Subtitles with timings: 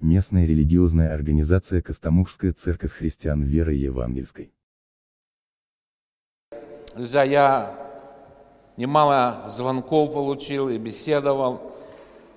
[0.00, 4.52] местная религиозная организация Костомукская церковь христиан веры евангельской.
[6.94, 7.86] Друзья, я
[8.76, 11.74] немало звонков получил и беседовал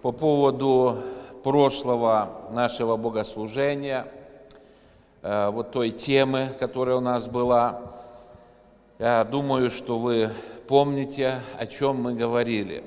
[0.01, 0.97] по поводу
[1.43, 4.07] прошлого нашего богослужения,
[5.21, 7.81] э, вот той темы, которая у нас была.
[8.97, 10.31] Я думаю, что вы
[10.67, 12.83] помните, о чем мы говорили.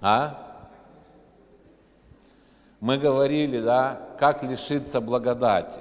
[0.00, 0.41] А?
[2.82, 5.78] Мы говорили, да, как лишиться благодати.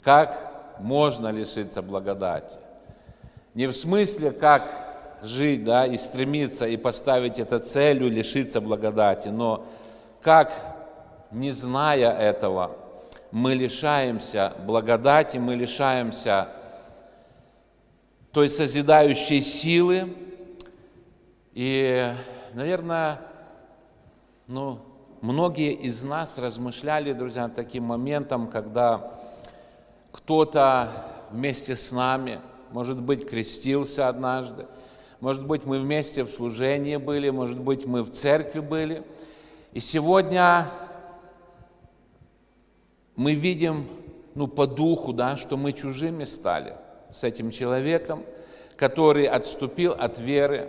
[0.00, 2.58] Как можно лишиться благодати?
[3.52, 4.70] Не в смысле, как
[5.20, 9.66] жить, да, и стремиться, и поставить это целью, лишиться благодати, но
[10.22, 10.50] как,
[11.30, 12.74] не зная этого,
[13.30, 16.48] мы лишаемся благодати, мы лишаемся
[18.32, 20.16] той созидающей силы.
[21.52, 22.14] И,
[22.54, 23.20] наверное,
[24.46, 24.78] ну,
[25.22, 29.12] многие из нас размышляли, друзья, над таким моментом, когда
[30.12, 30.88] кто-то
[31.32, 32.38] вместе с нами,
[32.70, 34.66] может быть, крестился однажды,
[35.20, 39.02] может быть, мы вместе в служении были, может быть, мы в церкви были.
[39.72, 40.70] И сегодня
[43.16, 43.88] мы видим,
[44.36, 46.76] ну, по духу, да, что мы чужими стали
[47.10, 48.22] с этим человеком,
[48.76, 50.68] который отступил от веры,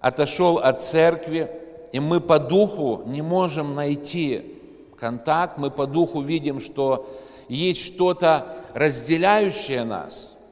[0.00, 1.48] отошел от церкви,
[1.92, 4.58] и мы по духу не можем найти
[4.98, 7.08] контакт, мы по духу видим, что
[7.48, 10.36] есть что-то разделяющее нас–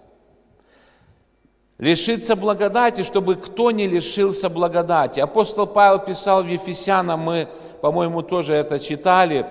[1.80, 5.18] лишиться благодати, чтобы кто не лишился благодати.
[5.18, 7.48] Апостол Павел писал в Ефесянам, мы,
[7.80, 9.46] по-моему, тоже это читали,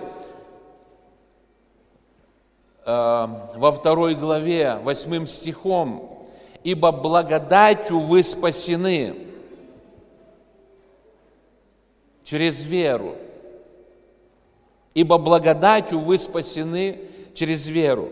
[2.86, 6.06] э, во второй главе, восьмым стихом,
[6.62, 9.29] «Ибо благодатью вы спасены
[12.24, 13.16] через веру».
[14.94, 17.00] Ибо благодатью вы спасены
[17.34, 18.08] через веру.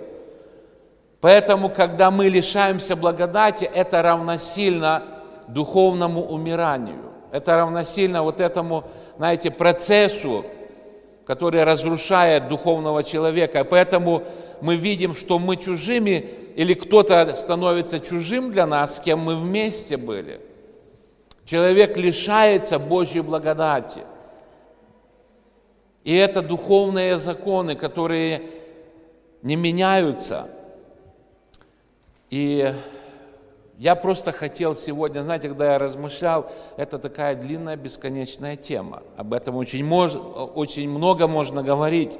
[1.21, 5.03] Поэтому, когда мы лишаемся благодати, это равносильно
[5.49, 7.03] духовному умиранию.
[7.33, 8.85] Это равносильно вот этому,
[9.17, 10.45] знаете, процессу,
[11.27, 13.65] который разрушает духовного человека.
[13.65, 14.23] Поэтому
[14.61, 19.97] мы видим, что мы чужими, или кто-то становится чужим для нас, с кем мы вместе
[19.97, 20.41] были.
[21.49, 24.03] Человек лишается Божьей благодати.
[26.05, 28.43] И это духовные законы, которые
[29.43, 30.49] не меняются–
[32.31, 32.75] и
[33.79, 39.03] я просто хотел сегодня, знаете, когда я размышлял, это такая длинная, бесконечная тема.
[39.17, 42.19] Об этом очень, мож, очень много можно говорить.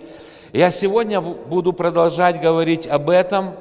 [0.53, 3.55] Я сегодня буду продолжать говорить об этом,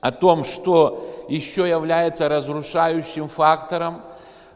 [0.00, 4.02] о том, что еще является разрушающим фактором.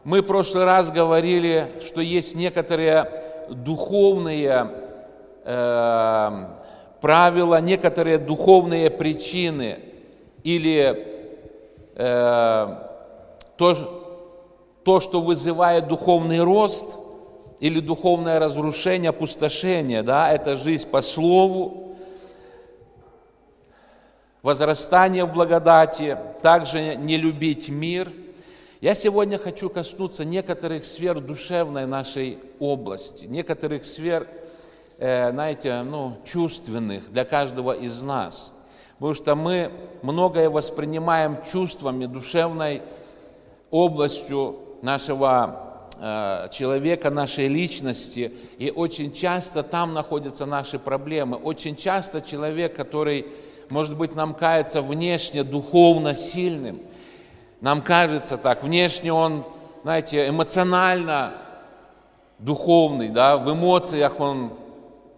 [0.04, 3.10] Мы в прошлый раз говорили, что есть некоторые
[3.50, 4.70] духовные
[5.44, 6.46] э,
[7.00, 9.78] правила, некоторые духовные причины–
[10.42, 11.06] или
[11.94, 12.76] э,
[13.56, 13.74] то,
[14.84, 16.98] то, что вызывает духовный рост
[17.60, 21.96] или духовное разрушение, опустошение, да, это жизнь по слову,
[24.42, 28.12] возрастание в благодати, также не любить мир.
[28.82, 34.28] Я сегодня хочу коснуться некоторых сфер душевной нашей области, некоторых сфер,
[34.98, 38.59] э, знаете, ну, чувственных для каждого из нас–
[39.03, 39.72] Потому что мы
[40.03, 42.82] многое воспринимаем чувствами, душевной
[43.72, 51.37] областью нашего э, человека, нашей личности, и очень часто там находятся наши проблемы.
[51.37, 53.26] Очень часто человек, который,
[53.71, 56.78] может быть, нам кажется внешне духовно сильным,
[57.62, 59.44] нам кажется так, внешне он,
[59.84, 61.32] знаете, эмоционально
[62.40, 64.52] духовный, да, в эмоциях он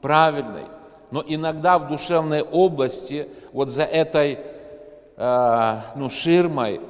[0.03, 0.66] правильный,
[1.10, 4.41] но иногда в душевной области, вот за этой
[5.16, 6.82] э, ну, ширмой,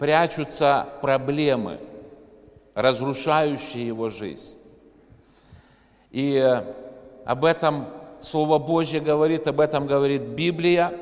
[0.00, 1.78] прячутся проблемы,
[2.74, 4.58] разрушающие его жизнь.
[6.10, 6.62] И
[7.24, 7.86] об этом
[8.20, 10.92] Слово Божье говорит, об этом говорит Библия.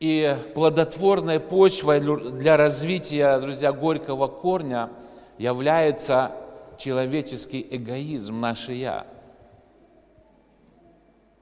[0.00, 4.88] И плодотворной почвой для развития, друзья, горького корня
[5.36, 6.32] является
[6.78, 9.06] человеческий эгоизм, наше «я».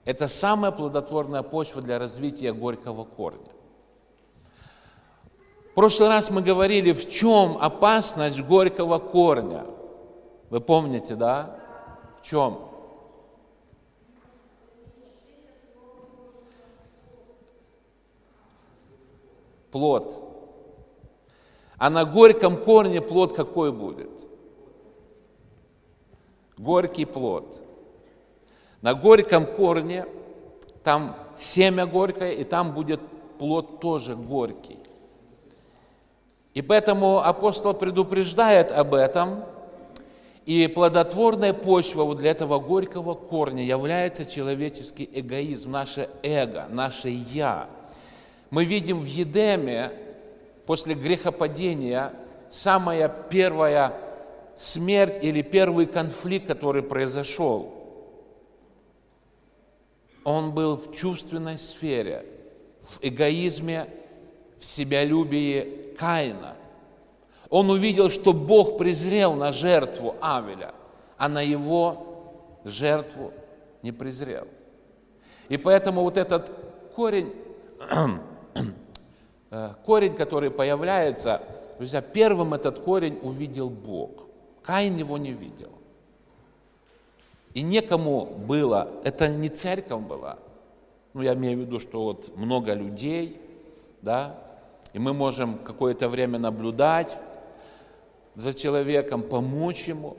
[0.04, 3.50] Это самая плодотворная почва для развития горького корня.
[5.70, 9.66] В прошлый раз мы говорили, в чем опасность горького корня.
[10.50, 11.60] Вы помните, да?
[12.20, 12.67] В чем?
[19.70, 20.22] Плод.
[21.76, 24.28] А на горьком корне плод какой будет?
[26.58, 27.62] горький плод.
[28.82, 30.06] На горьком корне
[30.84, 33.00] там семя горькое, и там будет
[33.38, 34.78] плод тоже горький.
[36.54, 39.44] И поэтому апостол предупреждает об этом,
[40.46, 47.68] и плодотворная почва вот для этого горького корня является человеческий эгоизм, наше эго, наше «я».
[48.50, 49.92] Мы видим в Едеме,
[50.66, 52.12] после грехопадения,
[52.50, 53.94] самая первая
[54.54, 57.74] смерть или первый конфликт, который произошел.
[60.24, 62.26] Он был в чувственной сфере,
[62.82, 63.88] в эгоизме,
[64.58, 66.54] в себялюбии Каина.
[67.48, 70.74] Он увидел, что Бог презрел на жертву Авеля,
[71.16, 73.32] а на его жертву
[73.82, 74.46] не презрел.
[75.48, 76.52] И поэтому вот этот
[76.94, 77.32] корень,
[79.84, 81.42] корень, который появляется,
[81.78, 84.26] друзья, первым этот корень увидел Бог.
[84.62, 85.72] Каин его не видел.
[87.54, 90.38] И некому было, это не церковь была,
[91.14, 93.40] ну я имею в виду, что вот много людей,
[94.02, 94.36] да,
[94.92, 97.16] и мы можем какое-то время наблюдать,
[98.38, 100.16] за человеком, помочь ему.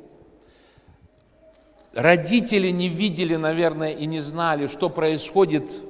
[1.93, 5.81] Родители не видели, наверное, и не знали, что происходит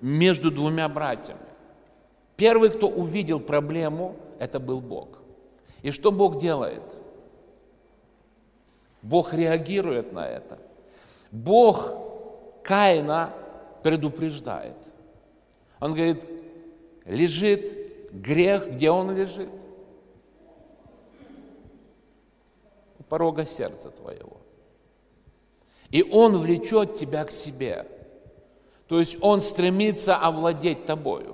[0.00, 1.40] между двумя братьями.
[2.36, 5.08] Первый, кто увидел проблему, это был Бог.
[5.82, 6.82] И что Бог делает?
[9.02, 10.58] Бог реагирует на это.
[11.30, 11.92] Бог
[12.62, 13.32] Каина
[13.82, 14.76] предупреждает.
[15.80, 16.24] Он говорит,
[17.04, 19.50] лежит грех, где он лежит?
[23.14, 24.38] порога сердца твоего.
[25.90, 27.86] И Он влечет тебя к себе.
[28.88, 31.33] То есть Он стремится овладеть тобою.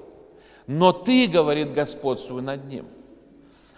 [0.73, 2.87] Но ты, говорит, господствуй над ним.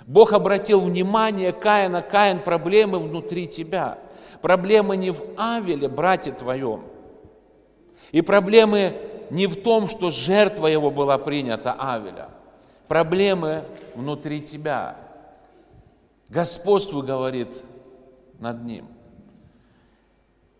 [0.07, 3.99] Бог обратил внимание Каина, Каин, проблемы внутри тебя.
[4.43, 6.85] Проблемы не в Авеле, брате твоем.
[8.11, 9.01] И проблемы
[9.31, 12.29] не в том, что жертва его была принята, Авеля.
[12.89, 14.97] Проблемы внутри тебя.
[16.29, 17.57] Господствуй, говорит
[18.39, 18.87] над ним.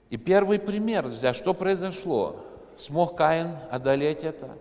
[0.09, 2.37] И первый пример, что произошло?
[2.79, 4.57] Смог Каин одолеть это?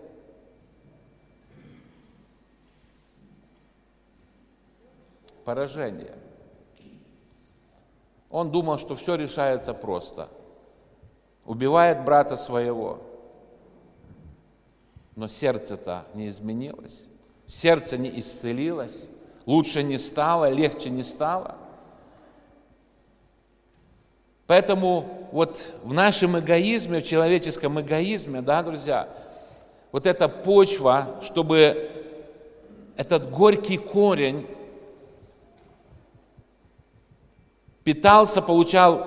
[5.44, 6.14] Поражение.
[8.30, 10.28] Он думал, что все решается просто.
[11.44, 13.00] Убивает брата своего.
[15.16, 17.08] Но сердце-то не изменилось.
[17.46, 19.10] Сердце не исцелилось.
[19.44, 21.56] Лучше не стало, легче не стало.
[24.46, 29.08] Поэтому вот в нашем эгоизме, в человеческом эгоизме, да, друзья,
[29.90, 31.90] вот эта почва, чтобы
[32.96, 34.46] этот горький корень
[37.84, 39.06] питался, получал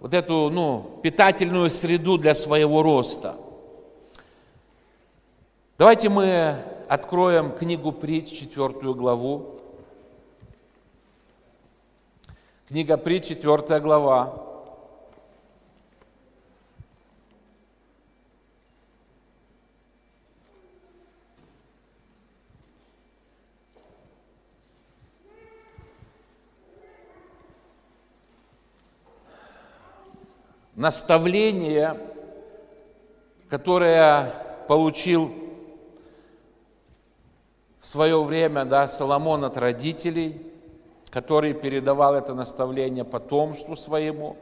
[0.00, 3.36] вот эту ну, питательную среду для своего роста.
[5.76, 6.56] Давайте мы
[6.88, 9.60] откроем книгу Притч, четвертую главу.
[12.66, 14.47] Книга Притч, четвертая глава.
[30.78, 31.98] Наставление,
[33.48, 34.32] которое
[34.68, 35.34] получил
[37.80, 40.40] в свое время да, Соломон от родителей,
[41.10, 44.36] который передавал это наставление потомству своему.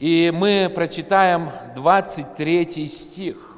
[0.00, 3.56] И мы прочитаем 23 стих.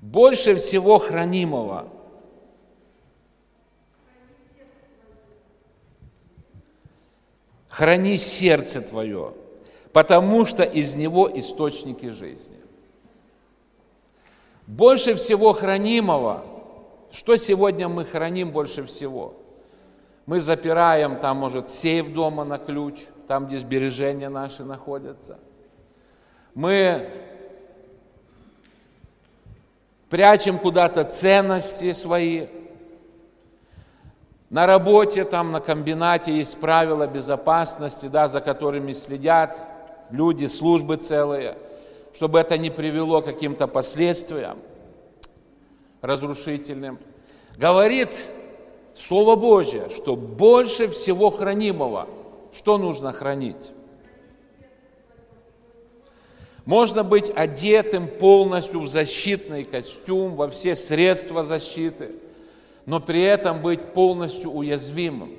[0.00, 1.88] Больше всего хранимого–
[7.74, 9.34] Храни сердце твое,
[9.92, 12.60] потому что из него источники жизни.
[14.68, 16.44] Больше всего хранимого,
[17.10, 19.34] что сегодня мы храним больше всего?
[20.24, 25.40] Мы запираем там, может, сейф дома на ключ, там, где сбережения наши находятся.
[26.54, 27.08] Мы
[30.10, 32.46] прячем куда-то ценности свои,
[34.50, 39.58] на работе, там, на комбинате есть правила безопасности, да, за которыми следят
[40.10, 41.56] люди, службы целые,
[42.12, 44.58] чтобы это не привело к каким-то последствиям
[46.02, 46.98] разрушительным.
[47.56, 48.26] Говорит
[48.94, 52.06] Слово Божье, что больше всего хранимого,
[52.54, 53.72] что нужно хранить?
[56.64, 62.12] Можно быть одетым полностью в защитный костюм, во все средства защиты–
[62.86, 65.32] но при этом быть полностью уязвимым.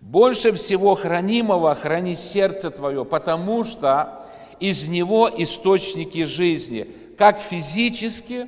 [0.00, 4.24] Больше всего хранимого храни сердце твое, потому что
[4.60, 6.86] из него источники жизни.
[7.16, 8.46] Как физически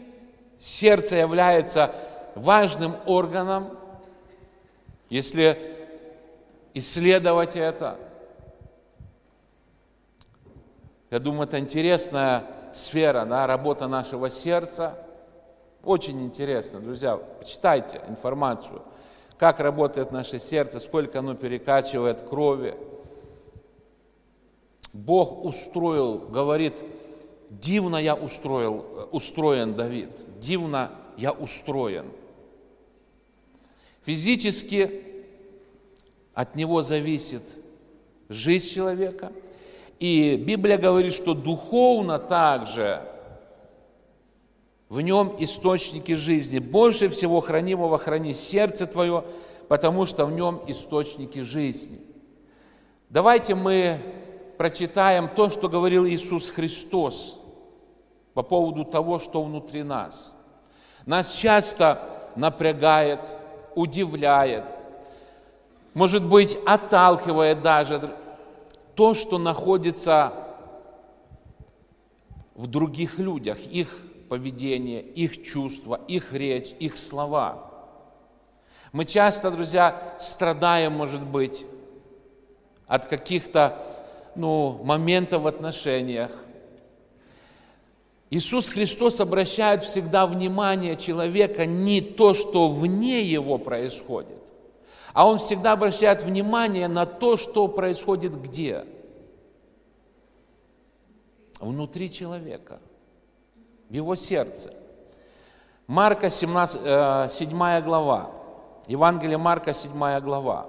[0.58, 1.94] сердце является
[2.34, 3.76] важным органом,
[5.08, 5.58] если
[6.74, 7.98] исследовать это.
[11.10, 14.96] Я думаю, это интересная сфера, да, работа нашего сердца.
[15.82, 18.82] Очень интересно, друзья, почитайте информацию,
[19.38, 22.76] как работает наше сердце, сколько оно перекачивает крови.
[24.92, 26.84] Бог устроил, говорит,
[27.48, 32.06] дивно я устроил, устроен Давид, дивно я устроен.
[34.02, 35.02] Физически
[36.34, 37.42] от него зависит
[38.28, 39.32] жизнь человека.
[39.98, 43.02] И Библия говорит, что духовно также
[44.90, 46.58] в нем источники жизни.
[46.58, 49.24] Больше всего хранимого храни сердце твое,
[49.68, 52.00] потому что в нем источники жизни.
[53.08, 54.00] Давайте мы
[54.58, 57.40] прочитаем то, что говорил Иисус Христос
[58.34, 60.36] по поводу того, что внутри нас.
[61.06, 62.02] Нас часто
[62.34, 63.20] напрягает,
[63.76, 64.76] удивляет,
[65.94, 68.10] может быть, отталкивает даже
[68.96, 70.32] то, что находится
[72.54, 73.88] в других людях, их
[74.30, 77.68] поведение, их чувства, их речь, их слова.
[78.92, 81.66] Мы часто, друзья, страдаем, может быть,
[82.86, 83.76] от каких-то
[84.36, 86.30] ну, моментов в отношениях.
[88.30, 94.52] Иисус Христос обращает всегда внимание человека не то, что вне его происходит,
[95.12, 98.86] а Он всегда обращает внимание на то, что происходит где?
[101.58, 102.78] Внутри человека,
[103.90, 104.72] в его сердце.
[105.86, 108.30] Марка 17, 7 э, глава,
[108.86, 110.68] Евангелие Марка 7 глава.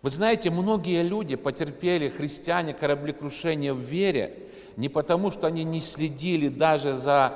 [0.00, 4.38] Вы знаете, многие люди потерпели, христиане, кораблекрушение в вере,
[4.76, 7.34] не потому, что они не следили даже за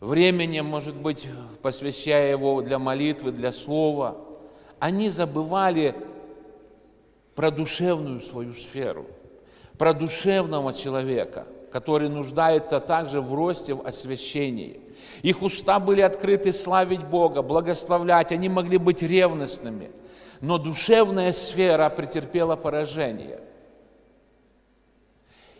[0.00, 1.28] временем, может быть,
[1.60, 4.16] посвящая его для молитвы, для слова,
[4.78, 5.94] они забывали
[7.34, 9.06] про душевную свою сферу,
[9.78, 14.80] про душевного человека, который нуждается также в росте, в освящении.
[15.22, 19.90] Их уста были открыты славить Бога, благословлять, они могли быть ревностными,
[20.40, 23.40] но душевная сфера претерпела поражение–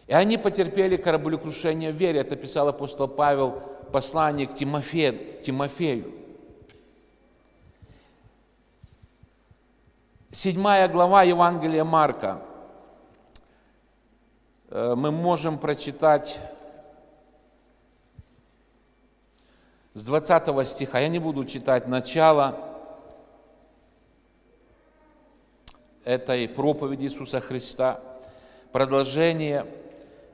[0.08, 2.20] и они потерпели кораблекрушение в вере.
[2.20, 5.42] Это писал апостол Павел послание к Тимофею.
[5.42, 6.14] Тимофею.
[10.30, 12.40] Седьмая глава Евангелия Марка.
[14.70, 16.38] Э, мы можем прочитать
[19.94, 21.00] с 20 стиха.
[21.00, 22.58] Я не буду читать начало
[26.04, 28.00] этой проповеди Иисуса Христа.
[28.72, 29.66] Продолжение–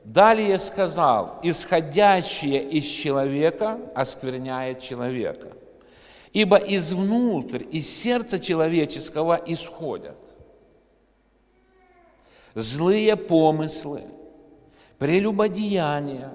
[0.05, 5.47] Далее сказал, исходящее из человека оскверняет человека.
[6.31, 10.17] Ибо изнутрь, из сердца человеческого исходят
[12.53, 14.03] злые помыслы,
[14.97, 16.33] прелюбодеяния,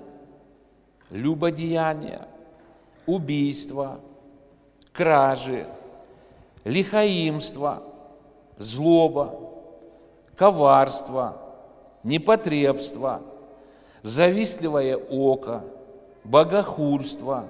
[1.10, 2.28] любодеяния,
[3.06, 4.00] убийства,
[4.92, 5.66] кражи,
[6.64, 7.82] лихаимство,
[8.56, 9.38] злоба,
[10.36, 11.36] коварство,
[12.02, 13.22] непотребство–
[14.02, 15.64] завистливое око,
[16.24, 17.48] богохульство,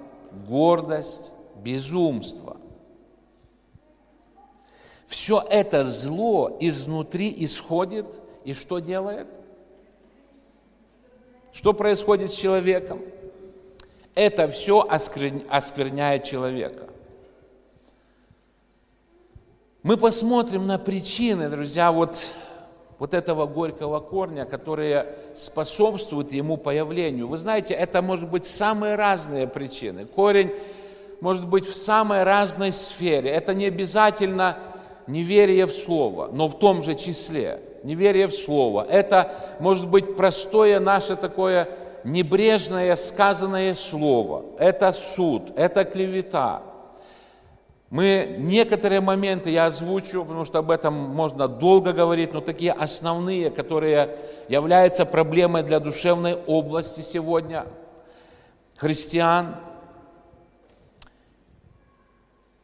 [0.49, 2.57] гордость, безумство.
[5.07, 9.29] Все это зло изнутри исходит и что делает?
[11.53, 13.01] Что происходит с человеком?
[14.15, 16.87] Это все оскверняет человека.
[19.83, 22.33] Мы посмотрим на причины, друзья, вот
[23.01, 27.29] вот этого горького корня, которые способствуют ему появлению.
[27.29, 30.05] Вы знаете, это может быть самые разные причины.
[30.05, 30.53] Корень
[31.23, 33.31] может быть в самой разной сфере.
[33.31, 34.59] Это не обязательно
[35.07, 37.61] неверие в Слово, но в том же числе.
[37.83, 38.87] Неверие в Слово.
[38.89, 41.69] Это может быть простое наше такое
[42.05, 44.45] небрежное сказанное Слово.
[44.59, 46.63] Это суд, это клевета,
[47.91, 53.51] мы некоторые моменты я озвучу, потому что об этом можно долго говорить, но такие основные,
[53.51, 54.17] которые
[54.49, 57.67] являются проблемой для душевной области сегодня
[58.77, 59.57] христиан.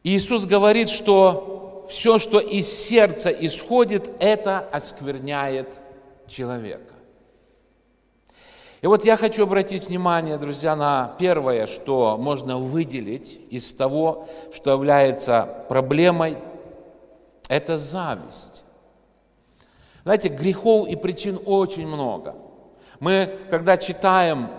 [0.03, 1.56] Иисус говорит, что
[1.87, 5.81] все, что из сердца исходит, это оскверняет
[6.27, 6.93] человека.
[8.81, 14.71] И вот я хочу обратить внимание, друзья, на первое, что можно выделить из того, что
[14.71, 16.37] является проблемой,
[17.49, 18.65] это зависть.
[20.03, 22.35] Знаете, грехов и причин очень много.
[22.99, 24.49] Мы, когда читаем,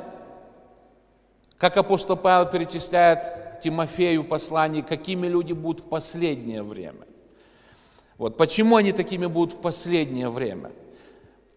[1.56, 3.22] как апостол Павел перечисляет
[3.62, 7.07] Тимофею послание, какими люди будут в последнее время.
[8.18, 10.72] Вот почему они такими будут в последнее время?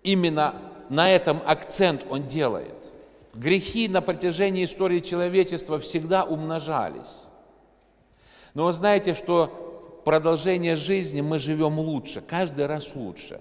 [0.03, 0.56] Именно
[0.89, 2.94] на этом акцент он делает.
[3.34, 7.25] Грехи на протяжении истории человечества всегда умножались.
[8.53, 13.39] Но вы знаете, что продолжение жизни мы живем лучше, каждый раз лучше.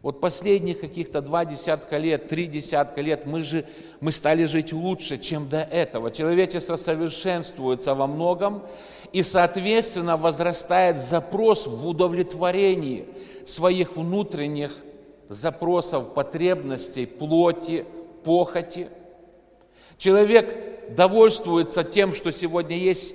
[0.00, 3.64] Вот последних каких-то два десятка лет, три десятка лет мы, же,
[4.00, 6.12] мы стали жить лучше, чем до этого.
[6.12, 8.62] Человечество совершенствуется во многом,
[9.12, 13.06] и, соответственно, возрастает запрос в удовлетворении
[13.44, 14.72] своих внутренних
[15.28, 17.84] запросов, потребностей, плоти,
[18.24, 18.88] похоти.
[19.96, 23.14] Человек довольствуется тем, что сегодня есть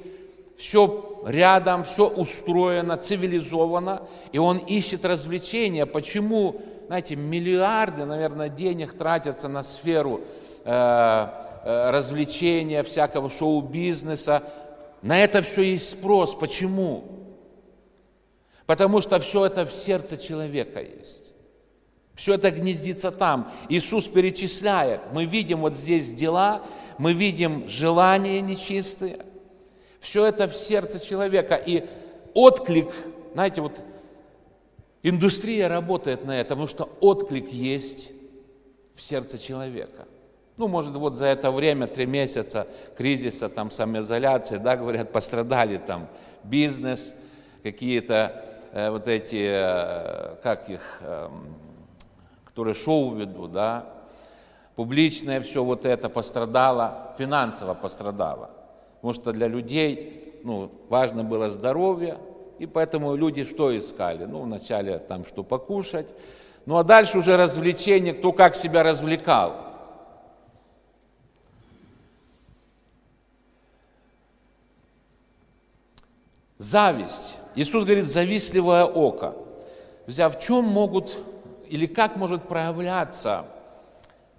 [0.58, 5.86] все рядом, все устроено, цивилизовано, и он ищет развлечения.
[5.86, 10.22] Почему, знаете, миллиарды, наверное, денег тратятся на сферу
[10.64, 14.44] э, э, развлечения, всякого шоу-бизнеса?
[15.04, 16.34] На это все есть спрос.
[16.34, 17.04] Почему?
[18.66, 21.34] Потому что все это в сердце человека есть.
[22.16, 23.52] Все это гнездится там.
[23.68, 25.12] Иисус перечисляет.
[25.12, 26.64] Мы видим вот здесь дела,
[26.98, 29.18] мы видим желания нечистые.
[30.00, 31.56] Все это в сердце человека.
[31.56, 31.86] И
[32.34, 32.90] отклик,
[33.34, 33.84] знаете, вот
[35.02, 38.12] индустрия работает на это, потому что отклик есть
[38.96, 40.08] в сердце человека.
[40.58, 46.08] Ну, может, вот за это время, три месяца кризиса, там, самоизоляции, да, говорят, пострадали там
[46.44, 47.16] бизнес,
[47.64, 51.30] какие-то э, вот эти, э, как их, э,
[52.46, 53.86] которые шоу ведут, да,
[54.76, 58.52] публичное все вот это пострадало, финансово пострадало.
[58.96, 62.18] Потому что для людей ну, важно было здоровье,
[62.60, 64.26] и поэтому люди что искали?
[64.26, 66.14] Ну, вначале там что покушать,
[66.68, 69.73] ну а дальше уже развлечение, кто как себя развлекал.
[76.64, 77.36] Зависть.
[77.56, 79.36] Иисус говорит, завистливое око.
[80.06, 81.18] Друзья, в чем могут
[81.68, 83.46] или как может проявляться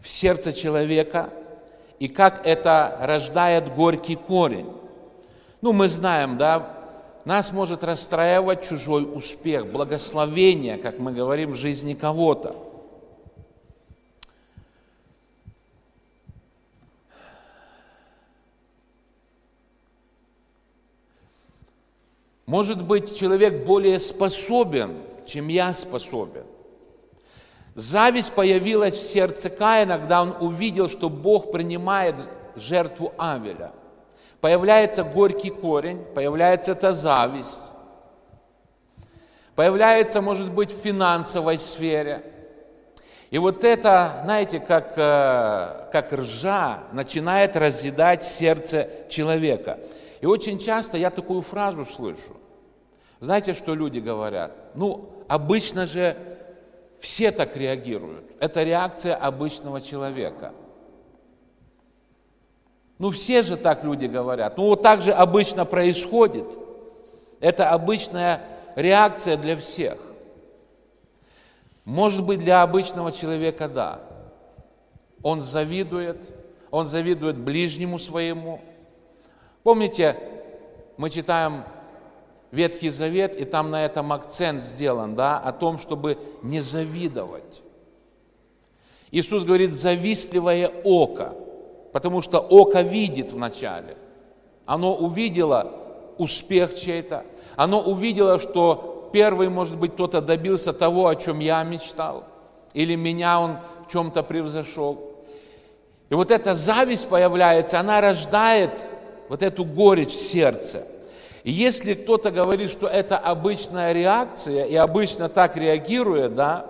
[0.00, 1.28] в сердце человека
[1.98, 4.72] и как это рождает горький корень.
[5.60, 6.74] Ну, мы знаем, да,
[7.26, 12.56] нас может расстраивать чужой успех, благословение, как мы говорим, в жизни кого-то.
[22.46, 26.44] Может быть, человек более способен, чем я способен.
[27.74, 32.16] Зависть появилась в сердце Каина, когда он увидел, что Бог принимает
[32.54, 33.72] жертву Авеля.
[34.40, 37.62] Появляется горький корень, появляется эта зависть.
[39.56, 42.22] Появляется, может быть, в финансовой сфере.
[43.30, 49.78] И вот это, знаете, как, э, как ржа начинает разъедать сердце человека.
[50.24, 52.32] И очень часто я такую фразу слышу.
[53.20, 54.74] Знаете, что люди говорят?
[54.74, 56.16] Ну, обычно же
[56.98, 58.24] все так реагируют.
[58.40, 60.54] Это реакция обычного человека.
[62.96, 64.56] Ну, все же так люди говорят.
[64.56, 66.58] Ну, вот так же обычно происходит.
[67.40, 68.40] Это обычная
[68.76, 69.98] реакция для всех.
[71.84, 74.00] Может быть, для обычного человека– да.
[75.22, 76.34] Он завидует,
[76.70, 78.62] он завидует ближнему своему.
[79.64, 80.18] Помните,
[80.98, 81.64] мы читаем
[82.52, 87.62] Ветхий Завет, и там на этом акцент сделан, да, о том, чтобы не завидовать.
[89.10, 91.34] Иисус говорит, завистливое око,
[91.92, 93.96] потому что око видит вначале.
[94.66, 95.72] Оно увидело
[96.18, 97.24] успех чей-то,
[97.56, 102.24] оно увидело, что первый, может быть, кто-то добился того, о чем я мечтал,
[102.74, 105.22] или меня он в чем-то превзошел.
[106.10, 108.88] И вот эта зависть появляется, она рождает
[109.28, 110.86] вот эту горечь в сердце–
[111.44, 116.64] и если кто-то говорит, что это обычная реакция и обычно так реагирует, да,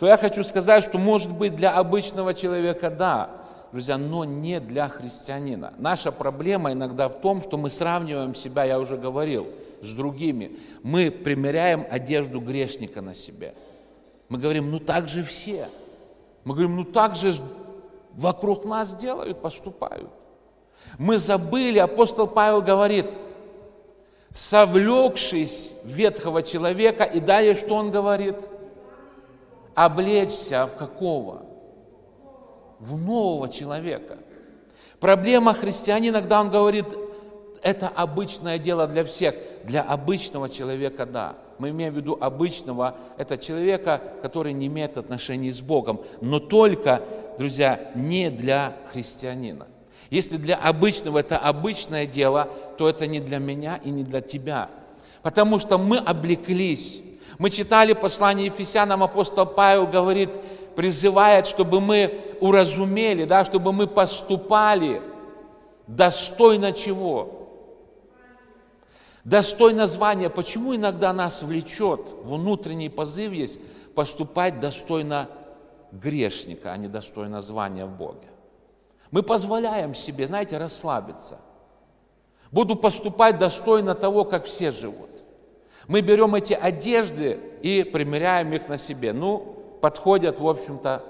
[0.00, 3.30] то я хочу сказать, что может быть для обычного человека да,
[3.70, 5.74] друзья, но не для христианина.
[5.78, 9.46] Наша проблема иногда в том, что мы сравниваем себя, я уже говорил,
[9.80, 10.58] с другими.
[10.82, 13.54] Мы примеряем одежду грешника на себе.
[14.28, 15.68] Мы говорим, ну так же все.
[16.42, 17.32] Мы говорим, ну так же
[18.12, 20.10] вокруг нас делают, поступают.
[20.98, 23.18] Мы забыли, апостол Павел говорит,
[24.30, 28.48] совлекшись ветхого человека, и далее что он говорит?
[29.74, 31.46] Облечься в какого?
[32.78, 34.18] в нового человека.
[35.00, 36.86] Проблема христианина, иногда он говорит,
[37.62, 39.34] это обычное дело для всех.
[39.64, 41.34] Для обычного человека– да.
[41.58, 46.02] Мы имеем в виду обычного, это человека, который не имеет отношений с Богом.
[46.20, 47.02] Но только,
[47.38, 49.66] друзья, не для христианина.
[50.10, 54.68] Если для обычного это обычное дело, то это не для меня и не для тебя.
[55.22, 57.02] Потому что мы облеклись.
[57.38, 60.30] Мы читали послание Ефесянам, апостол Павел говорит,
[60.76, 65.02] призывает, чтобы мы уразумели, да, чтобы мы поступали
[65.86, 67.48] достойно чего?
[69.24, 70.30] Достойно звания.
[70.30, 73.58] Почему иногда нас влечет, внутренний позыв есть,
[73.94, 75.28] поступать достойно
[75.90, 78.28] грешника, а не достойно звания в Боге?
[79.10, 81.38] Мы позволяем себе, знаете, расслабиться.
[82.50, 85.10] Буду поступать достойно того, как все живут.
[85.88, 89.12] Мы берем эти одежды и примеряем их на себе.
[89.12, 91.02] Ну, подходят, в общем-то,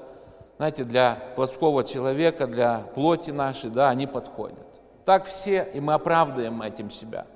[0.56, 4.66] знаете, для плотского человека, для плоти нашей, да, они подходят.
[5.04, 7.26] Так все, и мы оправдываем этим себя.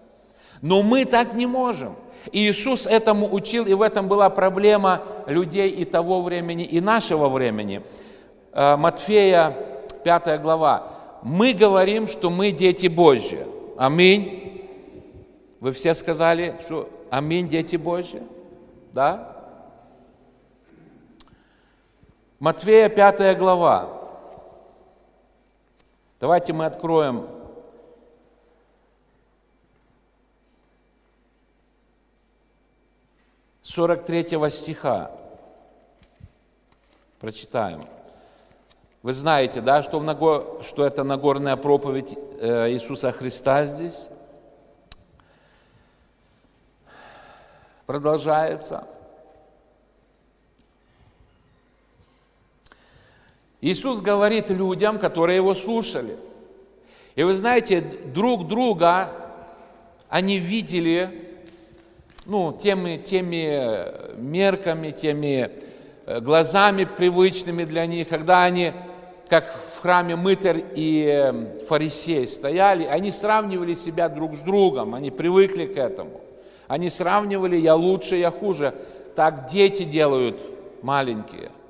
[0.62, 1.96] Но мы так не можем.
[2.32, 7.28] И Иисус этому учил, и в этом была проблема людей и того времени, и нашего
[7.28, 7.82] времени.
[8.52, 9.56] Э, Матфея,
[10.02, 10.92] 5 глава.
[11.22, 13.46] Мы говорим, что мы дети Божьи.
[13.76, 14.68] Аминь.
[15.60, 18.22] Вы все сказали, что аминь, дети Божьи?
[18.92, 19.36] Да?
[22.38, 23.88] Матфея 5 глава.
[26.18, 27.26] Давайте мы откроем
[33.62, 35.10] сорок третьего стиха.
[37.20, 37.82] Прочитаем.
[39.02, 40.60] Вы знаете, да, что, в Нагор...
[40.62, 44.10] что это Нагорная проповедь э, Иисуса Христа здесь.
[47.86, 48.86] Продолжается.
[53.62, 56.16] Иисус говорит людям, которые его слушали.
[57.14, 59.10] И вы знаете, друг друга
[60.08, 61.38] они видели
[62.26, 65.50] ну, теми, теми мерками, теми
[66.06, 68.72] э, глазами привычными для них, когда они,
[69.30, 75.10] как в храме мытарь и э, фарисей стояли, они сравнивали себя друг с другом, они
[75.10, 76.20] привыкли к этому.
[76.68, 78.74] Они сравнивали «я лучше, я хуже».
[79.16, 80.40] Так дети делают
[80.82, 81.50] маленькие–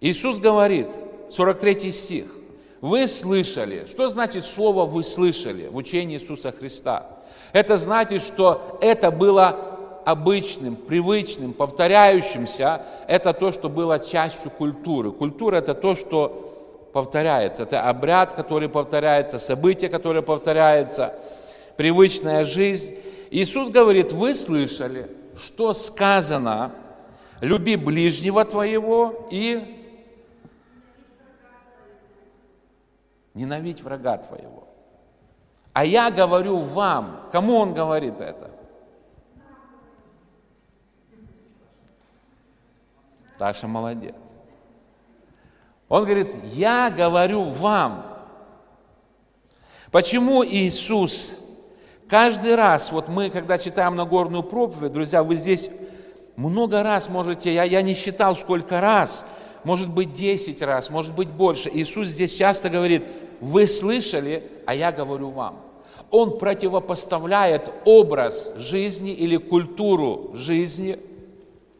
[0.00, 0.88] Иисус говорит,
[1.28, 2.24] 43 стих,
[2.80, 3.84] вы слышали.
[3.86, 7.06] Что значит слово «вы слышали» в учении Иисуса Христа?
[7.52, 9.69] Это значит, что это было
[10.04, 12.82] обычным, привычным, повторяющимся.
[13.06, 15.12] Это то, что было частью культуры.
[15.12, 17.62] Культура– это то, что повторяется.
[17.64, 21.14] Это обряд, который повторяется, событие, которое повторяется,
[21.76, 22.96] привычная жизнь.
[23.30, 26.72] Иисус говорит, вы слышали, что сказано,
[27.40, 29.76] люби ближнего твоего и
[33.34, 34.68] ненавидь врага твоего.
[35.72, 38.49] А я говорю вам, кому он говорит это?
[43.40, 44.42] Таша молодец.
[45.88, 48.04] Он говорит, я говорю вам.
[49.90, 51.38] Почему Иисус
[52.06, 55.70] каждый раз, вот мы, когда читаем Нагорную проповедь, друзья, вы здесь
[56.36, 59.24] много раз можете, я, я не считал сколько раз,
[59.64, 61.70] может быть 10 раз, может быть больше.
[61.72, 63.04] Иисус здесь часто говорит,
[63.40, 65.62] вы слышали, а я говорю вам.
[66.10, 70.98] Он противопоставляет образ жизни или культуру жизни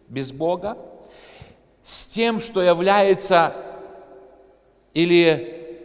[0.09, 0.79] без Бога
[1.91, 3.53] с тем, что является
[4.95, 5.77] или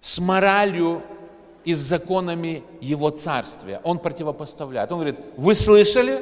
[0.00, 1.00] с моралью
[1.64, 3.80] и с законами Его Царствия.
[3.84, 4.90] Он противопоставляет.
[4.90, 6.20] Он говорит, вы слышали,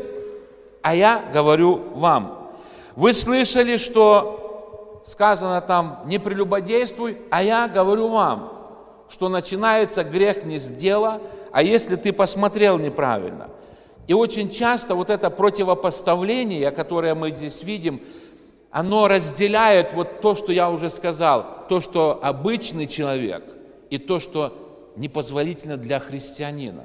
[0.82, 2.52] а я говорю вам.
[2.94, 8.52] Вы слышали, что сказано там, не прелюбодействуй, а я говорю вам,
[9.08, 13.48] что начинается грех не с дела, а если ты посмотрел неправильно.
[14.08, 18.02] И очень часто вот это противопоставление, которое мы здесь видим,
[18.72, 23.44] оно разделяет вот то, что я уже сказал, то, что обычный человек,
[23.90, 26.85] и то, что непозволительно для христианина.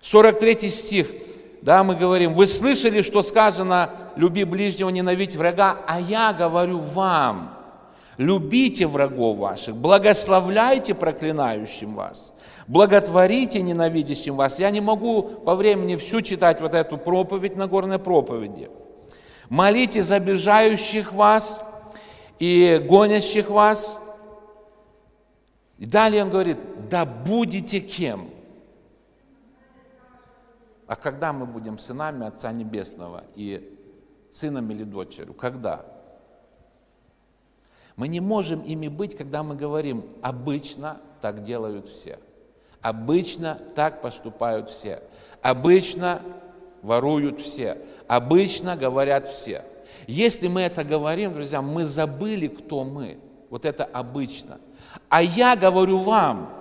[0.00, 1.08] 43 стих
[1.62, 7.54] да, мы говорим, вы слышали, что сказано, люби ближнего, ненавидь врага, а я говорю вам,
[8.16, 12.32] любите врагов ваших, благословляйте проклинающим вас,
[12.66, 14.58] благотворите ненавидящим вас.
[14.58, 18.70] Я не могу по времени всю читать вот эту проповедь на горной проповеди.
[19.50, 21.60] Молите за обижающих вас
[22.38, 24.00] и гонящих вас.
[25.76, 26.56] И далее он говорит,
[26.88, 28.30] да будете кем?
[30.86, 33.76] А когда мы будем сынами Отца Небесного и
[34.30, 35.34] сыном или дочерью?
[35.34, 35.84] Когда?
[37.96, 42.20] Мы не можем ими быть, когда мы говорим, обычно так делают все.
[42.82, 45.02] Обычно так поступают все.
[45.42, 46.22] Обычно
[46.82, 47.76] воруют все.
[48.08, 49.62] Обычно говорят все.
[50.06, 53.18] Если мы это говорим, друзья, мы забыли, кто мы.
[53.50, 54.58] Вот это обычно.
[55.08, 56.52] А я говорю вам,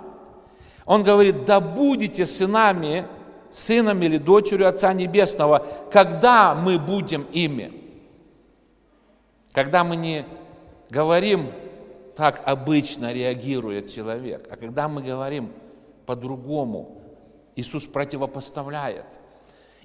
[0.85, 3.05] он говорит, да будете сынами,
[3.51, 7.73] сыном или дочерью Отца Небесного, когда мы будем ими.
[9.51, 10.25] Когда мы не
[10.89, 11.51] говорим
[12.19, 15.53] так обычно реагирует человек, а когда мы говорим
[16.05, 17.01] по-другому,
[17.55, 19.21] Иисус противопоставляет.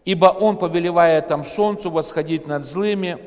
[0.05, 3.19] Ибо Он повелевает там солнцу восходить над злыми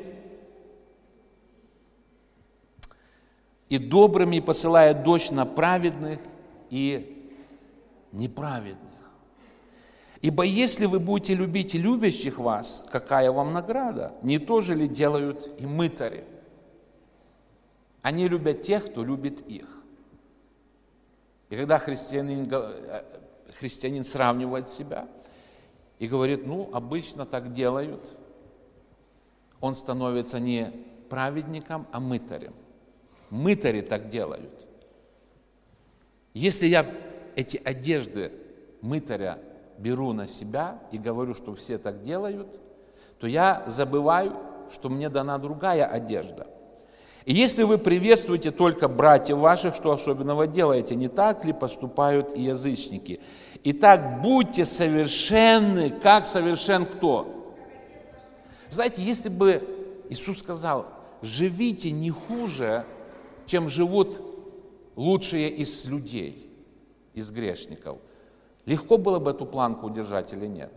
[3.68, 6.20] и добрыми, посылает дождь на праведных
[6.70, 7.32] и
[8.12, 8.88] неправедных.
[10.20, 14.14] Ибо если вы будете любить любящих вас, какая вам награда?
[14.22, 16.24] Не то же ли делают и мытари?
[18.02, 19.66] Они любят тех, кто любит их.
[21.50, 23.02] И когда христианин, э,
[23.58, 25.08] христианин сравнивает себя
[25.98, 28.16] и говорит, ну, обычно так делают,
[29.60, 30.72] он становится не
[31.08, 32.54] праведником, а мытарем.
[33.30, 34.66] Мытари так делают.
[36.34, 36.86] Если я
[37.34, 38.32] эти одежды
[38.80, 39.38] мытаря
[39.78, 42.60] беру на себя и говорю, что все так делают,
[43.18, 44.36] то я забываю,
[44.70, 46.46] что мне дана другая одежда.
[47.28, 52.44] И если вы приветствуете только братьев ваших, что особенного делаете, не так ли поступают и
[52.44, 53.20] язычники?
[53.64, 57.54] Итак, будьте совершенны, как совершен кто?
[58.70, 59.62] Знаете, если бы
[60.08, 60.86] Иисус сказал,
[61.20, 62.86] живите не хуже,
[63.44, 64.22] чем живут
[64.96, 66.50] лучшие из людей,
[67.12, 67.98] из грешников,
[68.64, 70.72] Легко было бы эту планку удержать или нет?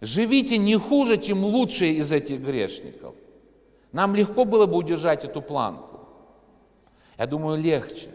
[0.00, 3.14] Живите не хуже, чем лучшие из этих грешников.
[3.92, 6.00] Нам легко было бы удержать эту планку.
[7.18, 8.10] Я думаю, легче,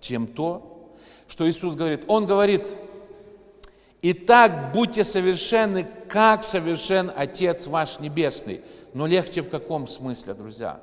[0.00, 0.94] чем то,
[1.28, 2.04] что Иисус говорит.
[2.08, 2.78] Он говорит,
[4.00, 8.62] «Итак, будьте совершенны, как совершен Отец ваш Небесный».
[8.94, 10.80] Но легче в каком смысле, друзья?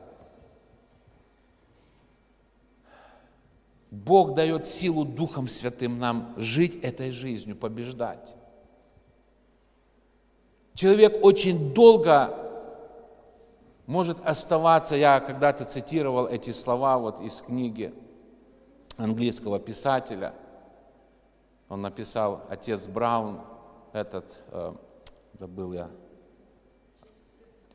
[3.90, 8.36] Бог дает силу Духом Святым нам жить этой жизнью, побеждать.
[10.74, 12.34] Человек очень долго
[13.86, 17.94] может оставаться, я когда-то цитировал эти слова вот из книги
[18.98, 20.34] английского писателя,
[21.70, 23.42] он написал «Отец Браун»,
[23.92, 24.74] этот, э,
[25.38, 25.90] забыл я,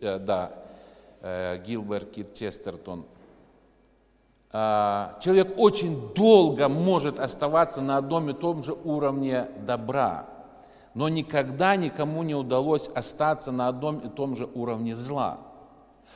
[0.00, 0.52] э, да,
[1.20, 3.06] э, Гилбер Кит Честертон–
[4.50, 10.26] а, человек очень долго может оставаться на одном и том же уровне добра,
[10.98, 15.38] но никогда никому не удалось остаться на одном и том же уровне зла.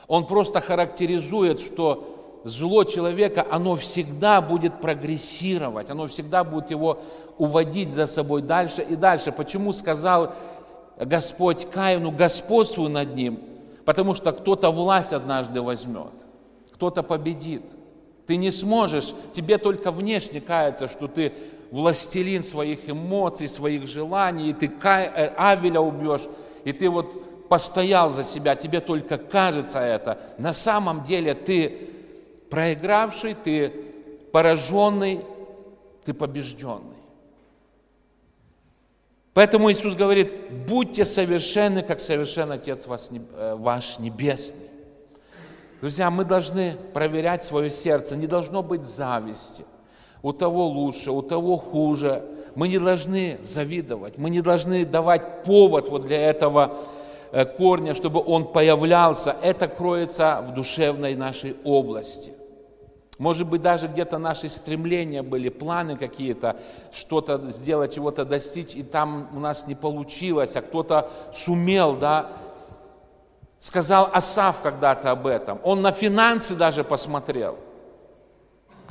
[0.09, 6.99] Он просто характеризует, что зло человека, оно всегда будет прогрессировать, оно всегда будет его
[7.37, 9.31] уводить за собой дальше и дальше.
[9.31, 10.33] Почему сказал
[10.99, 13.39] Господь Каину, господствуй над ним?
[13.85, 16.11] Потому что кто-то власть однажды возьмет,
[16.73, 17.63] кто-то победит–
[18.25, 21.33] ты не сможешь, тебе только внешне кается, что ты
[21.73, 26.27] властелин своих эмоций, своих желаний, и ты э, Авеля убьешь,
[26.63, 30.19] и ты вот постоял за себя, тебе только кажется это.
[30.37, 31.89] На самом деле ты
[32.51, 33.73] проигравший, ты
[34.31, 35.21] пораженный,
[36.05, 37.01] ты побежденный.
[39.33, 40.31] Поэтому Иисус говорит,
[40.67, 44.67] будьте совершенны, как совершен Отец э, ваш Небесный.
[45.81, 49.65] Друзья, мы должны проверять свое сердце, не должно быть зависти.
[50.23, 52.23] У того лучше, у того хуже.
[52.55, 56.73] Мы не должны завидовать, мы не должны давать повод вот для этого
[57.33, 59.35] э, корня, чтобы он появлялся.
[59.41, 62.31] Это кроется в душевной нашей области.
[63.19, 66.55] Может быть, даже где-то наши стремления были, планы какие-то,
[66.91, 72.31] что-то сделать, чего-то достичь, и там у нас не получилось, а кто-то сумел, да,
[73.59, 75.57] Сказал Асав когда-то об этом.
[75.63, 77.57] Он на финансы даже посмотрел.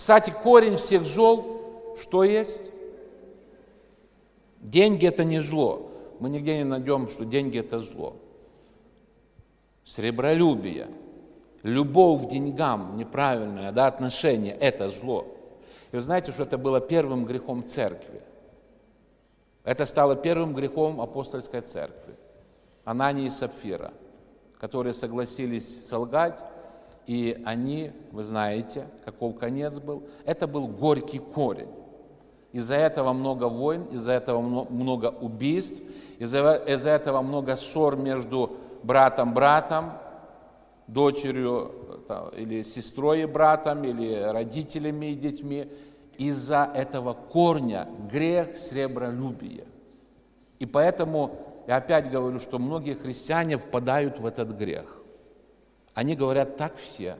[0.02, 2.72] Кстати, корень всех зол, что есть?
[4.58, 5.92] Деньги это не зло.
[6.18, 8.16] Мы нигде не найдем, что деньги это зло.
[9.84, 10.88] Сребролюбие,
[11.62, 15.24] любовь к деньгам, неправильное да, отношение– это зло.
[15.92, 18.22] И вы знаете, что это было первым грехом церкви.
[19.62, 22.16] Это стало первым грехом апостольской церкви.
[22.84, 23.92] Анании и Сапфира–
[24.62, 26.44] которые согласились солгать,
[27.06, 31.68] и они, вы знаете, каков конец был, это был горький корень.
[32.52, 35.82] Из-за этого много войн, из-за этого много убийств,
[36.18, 39.92] из-за из этого много ссор между братом-братом,
[40.86, 41.72] дочерью
[42.06, 45.72] там, или сестрой и братом, или родителями и детьми,
[46.18, 49.64] из-за этого корня грех сребролюбия.
[50.58, 51.30] И поэтому
[51.66, 55.01] я опять говорю, что многие христиане впадают в этот грех.
[55.94, 57.16] Они говорят, так все,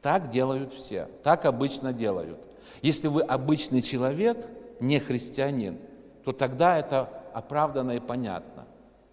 [0.00, 2.38] так делают все, так обычно делают.
[2.82, 4.46] Если вы обычный человек,
[4.80, 5.78] не христианин,
[6.24, 8.66] то тогда это оправдано и понятно.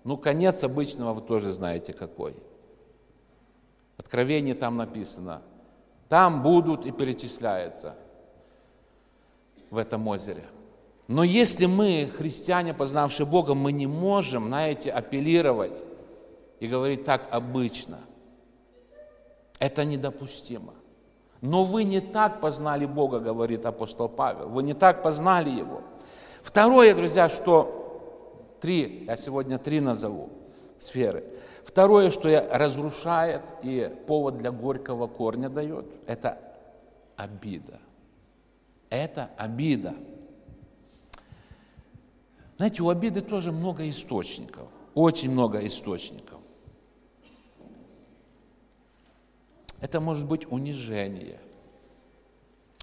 [0.03, 2.35] Ну, конец обычного вы тоже знаете какой.
[3.97, 5.41] Откровение там написано.
[6.09, 7.95] Там будут и перечисляется
[9.69, 10.43] в этом озере.
[11.07, 15.83] Но если мы, христиане, познавшие Бога, мы не можем, знаете, апеллировать
[16.59, 17.97] и говорить так обычно.
[19.61, 20.73] Это недопустимо.
[21.41, 24.49] Но вы не так познали Бога, говорит апостол Павел.
[24.49, 25.83] Вы не так познали Его.
[26.41, 30.29] Второе, друзья, что три, я сегодня три назову
[30.79, 31.23] сферы.
[31.63, 36.39] Второе, что разрушает и повод для горького корня дает, это
[37.15, 37.79] обида.
[38.89, 39.93] Это обида.
[42.57, 46.30] Знаете, у обиды тоже много источников, очень много источников.
[49.81, 51.39] Это может быть унижение,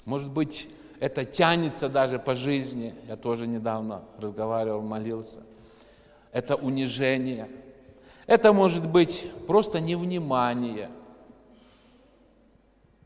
[0.09, 0.69] может быть,
[1.01, 2.95] это тянется даже по жизни.
[3.07, 5.43] Я тоже недавно разговаривал, молился.
[6.33, 7.47] Это унижение.
[8.27, 10.89] Это может быть просто невнимание.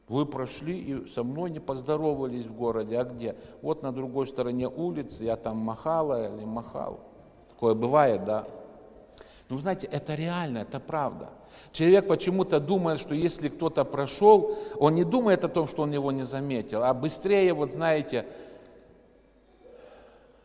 [0.07, 3.35] Вы прошли и со мной не поздоровались в городе, а где?
[3.62, 7.00] Вот на другой стороне улицы, я там махала или махал.
[7.50, 8.46] Такое бывает, да?
[9.48, 11.31] Ну, знаете, это реально, это правда.
[11.72, 16.11] Человек почему-то думает, что если кто-то прошел, он не думает о том, что он его
[16.12, 18.24] не заметил, а быстрее, вот знаете,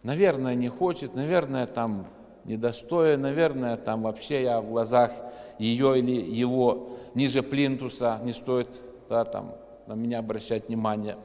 [0.04, 2.08] наверное, не хочет, наверное, там
[2.44, 5.12] недостоин, наверное, там вообще я в глазах
[5.60, 9.54] ее или его ниже плинтуса не стоит да, там,
[9.86, 11.18] на меня обращать внимание.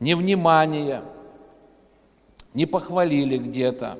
[0.00, 1.02] Невнимание,
[2.54, 3.98] не похвалили где-то.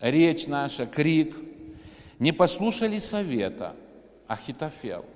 [0.00, 1.36] Речь наша, крик.
[2.18, 3.74] Не послушали совета.
[4.26, 5.06] Ахитофел,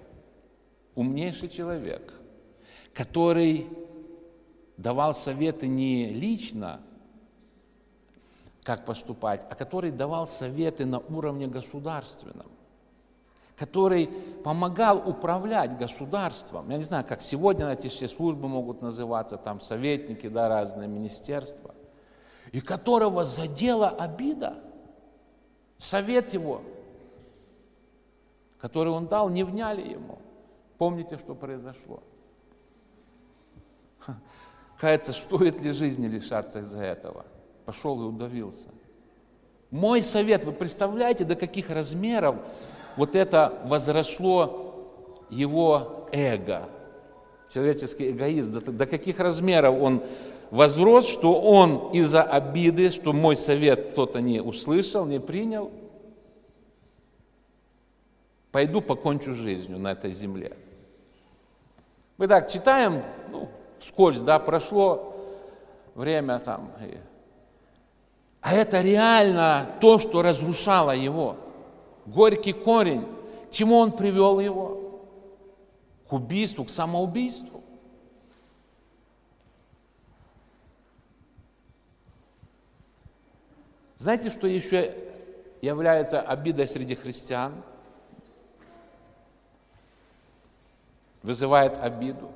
[0.94, 2.14] умнейший человек,
[2.94, 3.66] который
[4.78, 6.80] давал советы не лично,
[8.62, 12.46] как поступать, а который давал советы на уровне государственном
[13.62, 14.08] который
[14.42, 16.68] помогал управлять государством.
[16.70, 21.72] Я не знаю, как сегодня эти все службы могут называться, там советники, да, разные министерства,
[22.50, 24.56] и которого задела обида.
[25.82, 26.62] Совет его,
[28.60, 30.20] который он дал, не вняли ему.
[30.78, 32.04] Помните, что произошло?
[34.78, 37.26] Кажется, стоит ли жизни лишаться из-за этого?
[37.64, 38.68] Пошел и удавился.
[39.72, 42.36] Мой совет, вы представляете, до каких размеров
[42.96, 46.68] вот это возросло его эго,
[47.52, 50.04] человеческий эгоизм, до, до каких размеров он
[50.52, 55.72] возрос, что он из-за обиды, что мой совет кто-то не услышал, не принял,
[58.52, 60.54] пойду покончу жизнью на этой земле.
[62.18, 65.16] Мы так читаем, ну, вскользь, да, прошло
[65.94, 66.70] время там.
[68.42, 71.36] А это реально то, что разрушало его–
[72.06, 73.06] горький корень.
[73.48, 75.00] К чему он привел его?
[76.08, 77.61] К убийству, к самоубийству.
[84.02, 84.96] Знаете, что еще
[85.60, 87.54] является обидой среди христиан?
[91.22, 92.32] Вызывает обиду.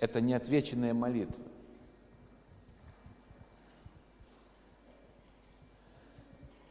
[0.00, 1.44] Это неотвеченные молитвы.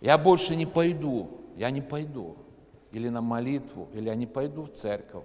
[0.02, 2.36] Я больше не пойду, я не пойду.
[2.92, 5.24] Или на молитву, или я не пойду в церковь.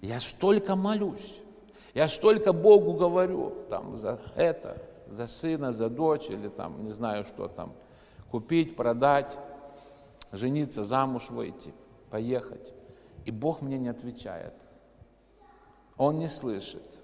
[0.00, 1.42] Я столько молюсь,
[1.92, 7.24] я столько Богу говорю там за это, за сына, за дочь, или там не знаю
[7.24, 7.74] что там,
[8.30, 9.38] купить, продать,
[10.32, 11.72] жениться, замуж выйти,
[12.10, 12.72] поехать.
[13.24, 14.54] И Бог мне не отвечает.
[15.96, 17.02] Он не слышит.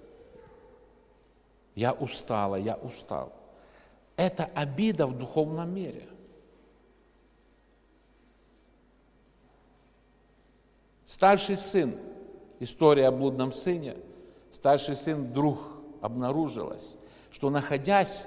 [1.74, 3.32] Я устала, я устал.
[4.16, 6.06] Это обида в духовном мире.
[11.06, 11.94] Старший сын,
[12.60, 13.96] история о блудном сыне,
[14.52, 15.58] старший сын вдруг
[16.00, 16.96] обнаружилось,
[17.30, 18.26] что находясь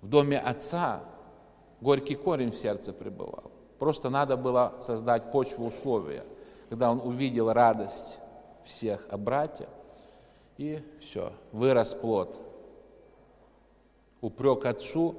[0.00, 1.00] в доме отца,
[1.80, 3.50] горький корень в сердце пребывал.
[3.78, 6.24] Просто надо было создать почву условия,
[6.68, 8.18] когда он увидел радость
[8.64, 9.68] всех о брате,
[10.56, 12.40] и все, вырос плод.
[14.20, 15.16] Упрек отцу.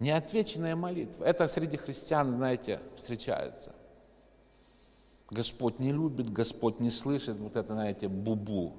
[0.00, 1.24] Неотвеченная молитва.
[1.24, 3.72] Это среди христиан, знаете, встречается.
[5.32, 8.74] Господь не любит, Господь не слышит, вот это, знаете, бубу.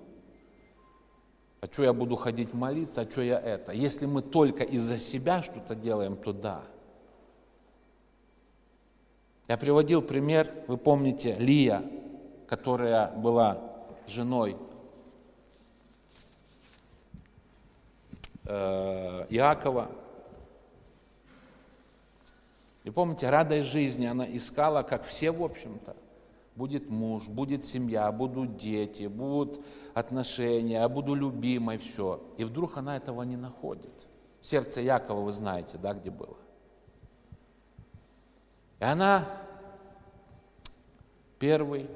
[1.62, 3.72] А что я буду ходить молиться, а что я это?
[3.72, 6.62] Если мы только из-за себя что-то делаем, то да.
[9.48, 11.84] Я приводил пример, вы помните, Лия,
[12.48, 13.60] которая была
[14.08, 14.56] женой
[18.46, 19.90] э, Иакова.
[22.84, 25.96] И помните, радость жизни она искала, как все, в общем-то.
[26.56, 29.60] Будет муж, будет семья, будут дети, будут
[29.94, 32.22] отношения, я буду любимой, все.
[32.38, 34.08] И вдруг она этого не находит.
[34.42, 36.38] Сердце Якова, вы знаете, да, где было.
[38.80, 39.26] И она
[41.40, 41.90] первый,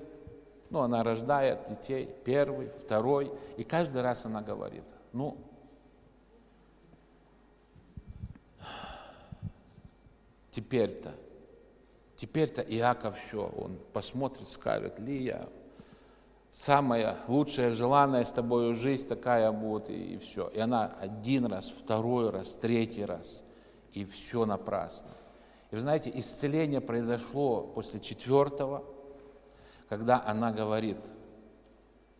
[0.69, 5.37] ну, она рождает детей, первый, второй, и каждый раз она говорит, ну,
[10.51, 11.13] теперь-то,
[12.17, 15.47] теперь-то Иаков все, он посмотрит, скажет, Лия,
[16.51, 20.49] самая лучшая, желанная с тобой жизнь такая будет, и, и все.
[20.49, 23.43] И она один раз, второй раз, третий раз,
[23.93, 25.11] и все напрасно.
[25.71, 28.83] И вы знаете, исцеление произошло после четвертого,
[29.87, 30.97] когда она говорит,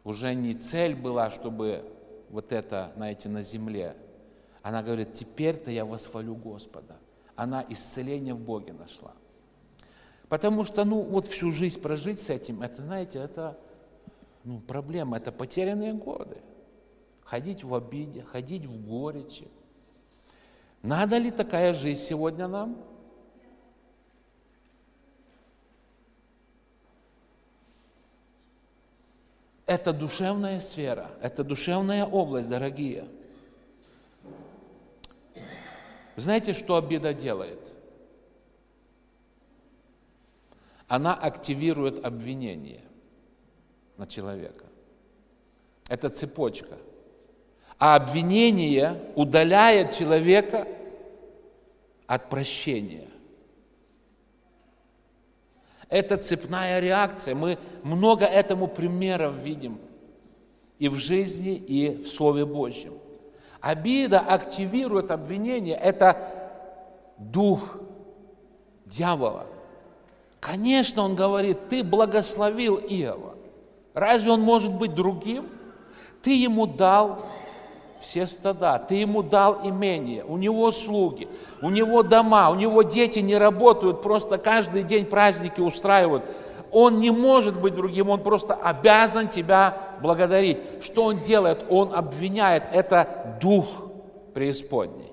[0.04, 1.84] уже не цель была, чтобы
[2.30, 3.96] вот это, знаете, на земле.
[4.62, 6.98] Она говорит, теперь-то я восхвалю Господа.
[7.36, 9.14] Она исцеление в Боге нашла.
[10.30, 13.58] Потому что, ну, вот всю жизнь прожить с этим, это, знаете, это
[14.44, 16.38] ну, проблема, это потерянные годы.
[17.24, 19.48] Ходить в обиде, ходить в горечи.
[20.82, 22.78] Надо ли такая жизнь сегодня нам?
[29.66, 33.06] Это душевная сфера, это душевная область, дорогие.
[36.16, 37.77] Знаете, что обида делает?
[40.88, 42.82] Она активирует обвинение
[43.98, 44.66] на человека.
[45.90, 46.78] Это цепочка.
[47.78, 50.68] А обвинение удаляет человека
[52.08, 53.08] от прощения.
[55.90, 57.36] Это цепная реакция.
[57.36, 59.80] Мы много этому примеров видим
[60.80, 62.94] и в жизни, и в Слове Божьем.
[63.62, 65.76] Обида активирует обвинение.
[65.76, 66.20] Это
[67.18, 67.78] дух
[68.86, 69.48] дьявола.
[70.50, 73.36] Конечно, он говорит, ты благословил Иова.
[73.94, 75.50] Разве он может быть другим?
[76.22, 77.26] Ты ему дал
[78.00, 81.28] все стада, ты ему дал имение, у него слуги,
[81.62, 86.24] у него дома, у него дети не работают, просто каждый день праздники устраивают.
[86.72, 90.60] Он не может быть другим, он просто обязан тебя благодарить.
[90.82, 91.66] Что он делает?
[91.70, 92.64] Он обвиняет.
[92.72, 93.66] Это дух
[94.34, 95.07] преисподней.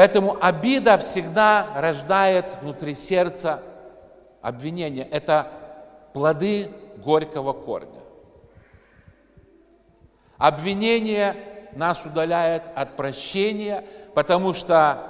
[0.00, 3.62] Поэтому обида всегда рождает внутри сердца
[4.40, 5.06] обвинение.
[5.06, 5.52] Это
[6.14, 6.70] плоды
[7.04, 8.00] горького корня.
[10.38, 11.36] Обвинение
[11.76, 13.84] нас удаляет от прощения,
[14.14, 15.06] потому что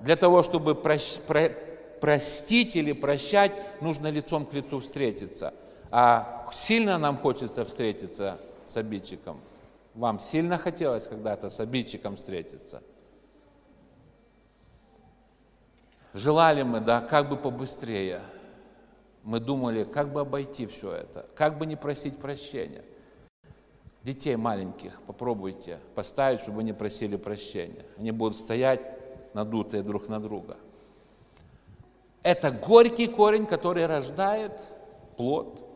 [0.00, 5.52] для того, чтобы простить или прощать, нужно лицом к лицу встретиться.
[5.90, 9.38] А сильно нам хочется встретиться с обидчиком.
[9.94, 12.80] Вам сильно хотелось когда-то с обидчиком встретиться?
[16.12, 18.20] Желали мы, да, как бы побыстрее.
[19.22, 22.84] Мы думали, как бы обойти все это, как бы не просить прощения.
[24.02, 27.84] Детей маленьких попробуйте поставить, чтобы они просили прощения.
[27.98, 28.92] Они будут стоять
[29.34, 30.56] надутые друг на друга.
[32.22, 34.72] Это горький корень, который рождает
[35.16, 35.66] плод.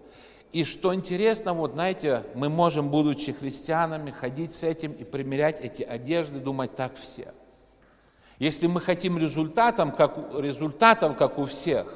[0.52, 5.82] И что интересно, вот знаете, мы можем, будучи христианами, ходить с этим и примерять эти
[5.82, 7.32] одежды, думать так все.
[8.38, 11.86] Если мы хотим результатом, как, результатов, как у всех,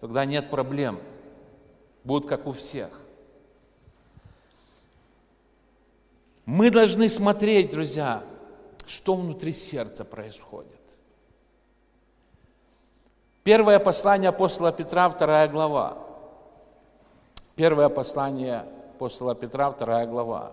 [0.00, 0.98] тогда нет проблем.
[2.04, 2.90] Будут как у всех.
[6.44, 8.22] Мы должны смотреть, друзья,
[8.86, 10.70] что внутри сердца происходит.
[13.42, 15.98] Первое послание апостола Петра, вторая глава.
[17.54, 20.52] Первое послание апостола Петра, вторая глава.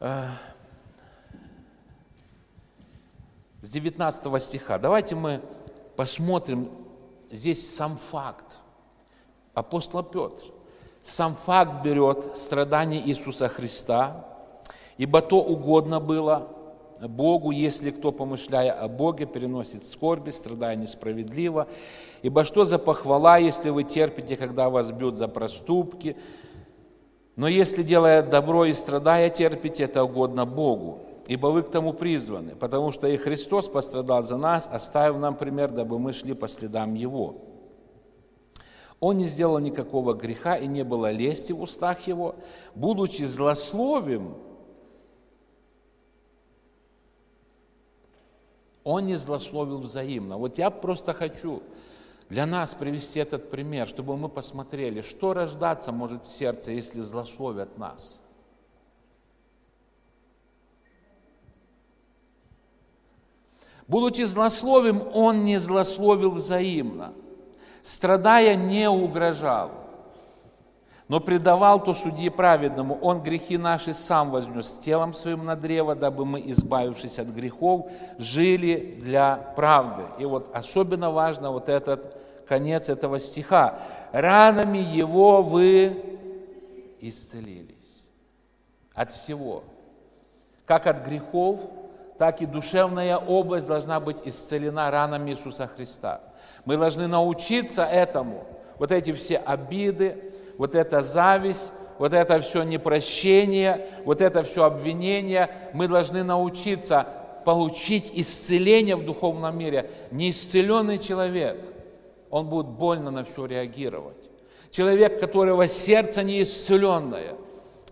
[0.00, 0.38] С
[3.60, 4.78] 19 стиха.
[4.78, 5.42] Давайте мы
[5.94, 6.70] посмотрим
[7.30, 8.60] здесь сам факт.
[9.52, 10.40] Апостол Петр
[11.02, 14.24] сам факт берет страдания Иисуса Христа,
[14.96, 16.48] ибо то угодно было
[17.02, 21.68] Богу, если кто, помышляя о Боге, переносит скорби, страдая несправедливо.
[22.22, 26.16] Ибо что за похвала, если вы терпите, когда вас бьют за проступки?
[27.40, 30.98] Но если, делая добро и страдая, терпите, это угодно Богу.
[31.26, 35.70] Ибо вы к тому призваны, потому что и Христос пострадал за нас, оставив нам пример,
[35.70, 37.36] дабы мы шли по следам Его.
[39.00, 42.34] Он не сделал никакого греха, и не было лести в устах Его,
[42.74, 44.34] будучи злословим,
[48.84, 50.36] Он не злословил взаимно.
[50.36, 51.62] Вот я просто хочу
[52.30, 57.76] для нас привести этот пример, чтобы мы посмотрели, что рождаться может в сердце, если злословят
[57.76, 58.20] нас.
[63.88, 67.12] Будучи злословим, он не злословил взаимно,
[67.82, 69.72] страдая не угрожал
[71.10, 72.96] но предавал то судье праведному.
[73.02, 78.96] Он грехи наши сам вознес телом своим на древо, дабы мы, избавившись от грехов, жили
[79.02, 80.04] для правды.
[80.20, 83.80] И вот особенно важно вот этот конец этого стиха.
[84.12, 86.00] Ранами его вы
[87.00, 88.06] исцелились.
[88.94, 89.64] От всего.
[90.64, 91.58] Как от грехов,
[92.18, 96.20] так и душевная область должна быть исцелена ранами Иисуса Христа.
[96.64, 98.46] Мы должны научиться этому.
[98.78, 100.29] Вот эти все обиды,
[100.60, 107.06] вот эта зависть, вот это все непрощение, вот это все обвинение, мы должны научиться
[107.46, 109.90] получить исцеление в духовном мире.
[110.10, 111.56] Неисцеленный человек,
[112.28, 114.28] он будет больно на все реагировать.
[114.70, 117.36] Человек, которого сердце неисцеленное,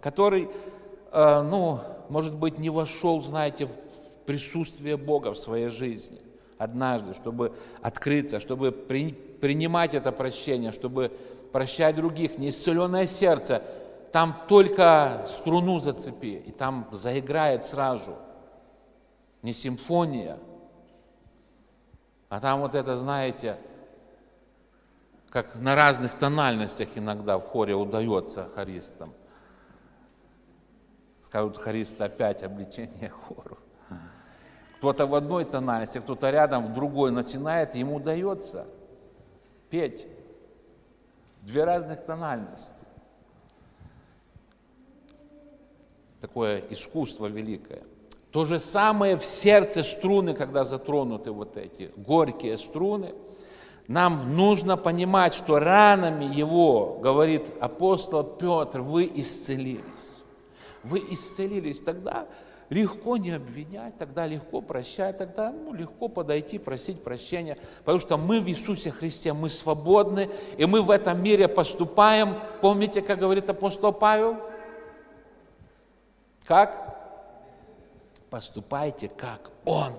[0.02, 0.50] который,
[1.10, 1.78] э, ну,
[2.10, 3.70] может быть, не вошел, знаете, в
[4.26, 6.18] присутствие Бога в своей жизни
[6.58, 11.12] однажды, чтобы открыться, чтобы при, принимать это прощение, чтобы
[11.52, 13.62] прощать других, неисцеленное сердце,
[14.12, 18.16] там только струну зацепи, и там заиграет сразу.
[19.42, 20.38] Не симфония,
[22.28, 23.56] а там вот это, знаете,
[25.30, 29.12] как на разных тональностях иногда в хоре удается хористам.
[31.22, 33.58] Скажут хористы опять обличение хору.
[34.78, 38.66] Кто-то в одной тональности, кто-то рядом, в другой начинает, ему удается
[39.70, 40.06] петь.
[41.48, 42.84] Две разных тональности.
[46.20, 47.84] Такое искусство великое.
[48.32, 53.14] То же самое в сердце струны, когда затронуты вот эти горькие струны.
[53.86, 60.18] Нам нужно понимать, что ранами его, говорит апостол Петр, вы исцелились.
[60.82, 62.26] Вы исцелились тогда,
[62.70, 68.40] легко не обвинять, тогда легко прощать, тогда ну, легко подойти, просить прощения, потому что мы
[68.40, 73.92] в Иисусе Христе, мы свободны, и мы в этом мире поступаем, помните, как говорит апостол
[73.92, 74.36] Павел?
[76.44, 76.96] Как?
[78.30, 79.92] Поступайте, как Он.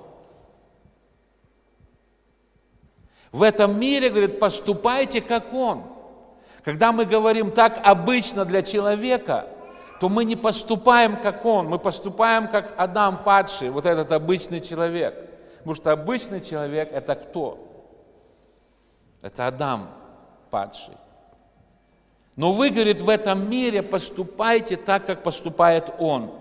[3.31, 5.83] В этом мире, говорит, поступайте, как Он.
[6.63, 9.47] Когда мы говорим так обычно для человека–
[9.99, 15.15] то мы не поступаем, как он, мы поступаем, как Адам падший, вот этот обычный человек.
[15.57, 17.59] Потому что обычный человек– это кто?
[19.21, 19.89] Это Адам
[20.49, 20.95] падший.
[22.37, 26.31] Но вы, говорит, в этом мире поступайте так, как поступает он.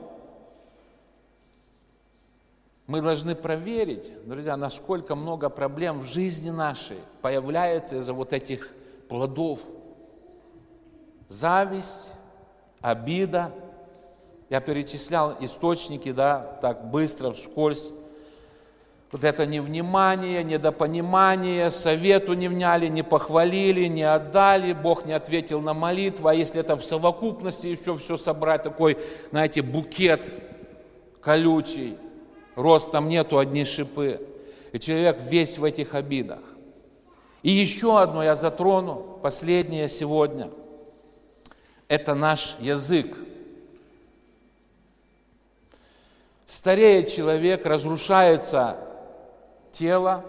[2.87, 8.71] Мы должны проверить, друзья, насколько много проблем в жизни нашей появляется из-за вот этих
[9.09, 9.61] плодов.
[11.29, 12.13] Зависть,
[12.81, 13.53] обида.
[14.51, 17.93] Я перечислял источники, да, так быстро, вскользь.
[19.11, 25.73] Вот это невнимание, недопонимание, совету не вняли, не похвалили, не отдали, Бог не ответил на
[25.73, 28.99] молитву, а если это в совокупности еще все собрать, такой,
[29.31, 30.37] знаете, букет
[31.23, 31.97] колючий,
[32.55, 34.21] ростом нету, одни шипы.
[34.73, 36.41] И человек весь в этих обидах.
[37.43, 40.51] И еще одно я затрону, последнее сегодня–
[41.89, 43.17] это наш язык.
[46.47, 48.77] Стареет человек, разрушается
[49.71, 50.25] тело,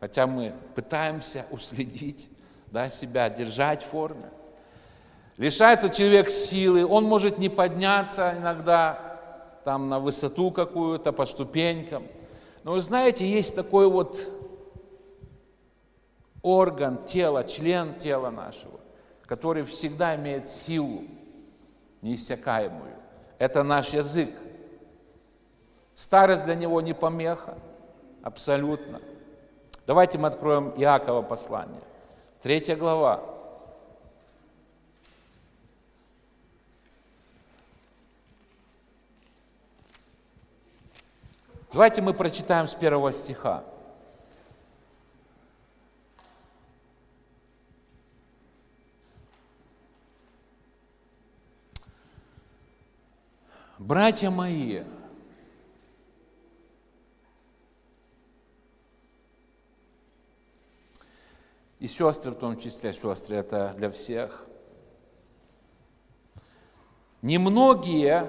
[0.00, 2.30] хотя мы пытаемся уследить
[2.70, 4.30] да, себя, держать в форме.
[5.36, 9.12] Лишается человек силы, он может не подняться иногда
[9.64, 12.06] там на высоту какую-то, по ступенькам.
[12.64, 14.16] Но вы знаете, есть такой вот
[16.42, 18.80] орган тела, член тела нашего,
[19.26, 21.04] который всегда имеет силу
[22.02, 22.94] неиссякаемую.
[23.38, 24.30] Это наш язык.
[25.94, 27.58] Старость для него не помеха,
[28.22, 29.00] абсолютно.
[29.86, 31.82] Давайте мы откроем Иакова послание.
[32.40, 33.22] Третья глава.
[41.72, 43.64] Давайте мы прочитаем с первого стиха.
[53.92, 54.84] Братья мои,
[61.78, 64.46] и сестры в том числе, сестры, это для всех.
[67.20, 68.26] Немногие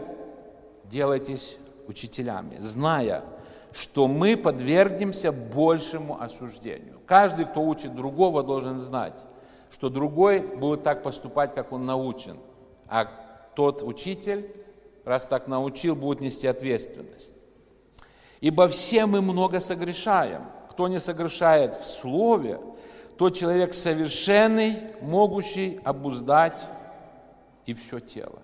[0.84, 1.57] делайтесь
[1.88, 3.24] учителями, зная,
[3.72, 6.99] что мы подвергнемся большему осуждению.
[7.05, 9.26] Каждый, кто учит другого, должен знать,
[9.72, 12.38] что другой будет так поступать, как он научен,
[12.89, 13.05] а
[13.55, 14.62] тот учитель
[15.06, 17.45] раз так научил, будет нести ответственность.
[18.41, 20.43] Ибо все мы много согрешаем.
[20.70, 22.60] Кто не согрешает в слове,
[23.18, 26.68] тот человек совершенный, могущий обуздать
[27.66, 28.39] и все тело.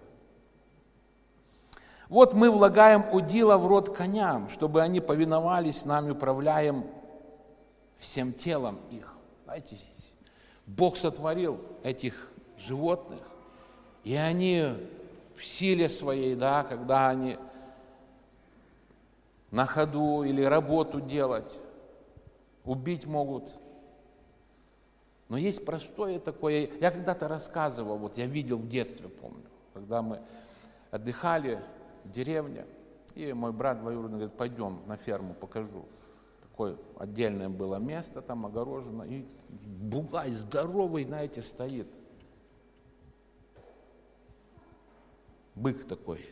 [2.08, 6.86] Вот мы влагаем удила в рот коням, чтобы они повиновались нам и управляем
[7.98, 9.14] всем телом их.
[9.46, 9.78] Знаете,
[10.66, 13.22] Бог сотворил этих животных,
[14.04, 14.76] и они
[15.40, 17.38] в силе своей, да, когда они
[19.52, 21.62] на ходу или работу делать,
[22.66, 23.58] убить могут.
[25.30, 30.22] Но есть простое такое, я когда-то рассказывал, вот я видел в детстве, помню, когда мы
[30.92, 31.62] отдыхали
[32.04, 32.66] в деревне,
[33.16, 35.86] и мой брат двоюродный говорит, пойдем на ферму, покажу.
[36.42, 41.88] Такое отдельное было место, там огорожено, и бугай здоровый, знаете, стоит.
[45.60, 46.26] Бык такой.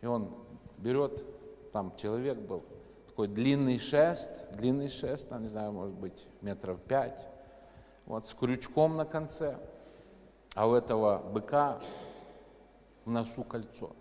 [0.00, 0.34] И он
[0.78, 1.24] берет,
[1.72, 2.64] там человек был,
[3.08, 7.28] такой длинный шест, длинный шест, там, не знаю, может быть, метров пять,
[8.06, 9.58] вот, с крючком на конце,
[10.54, 11.80] а у этого быка
[13.04, 13.94] в носу кольцо.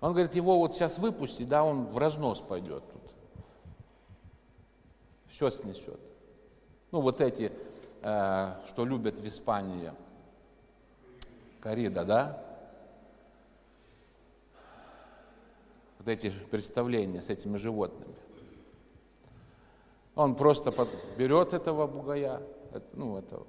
[0.00, 3.14] Он говорит, его вот сейчас выпусти, да, он в разнос пойдет тут.
[5.28, 5.98] Все снесет.
[6.92, 7.52] Ну, вот эти
[8.02, 9.92] что любят в Испании.
[11.60, 12.42] Корида, да?
[15.98, 18.14] Вот эти представления с этими животными.
[20.14, 20.72] Он просто
[21.16, 22.40] берет этого бугая,
[22.92, 23.46] ну, этого,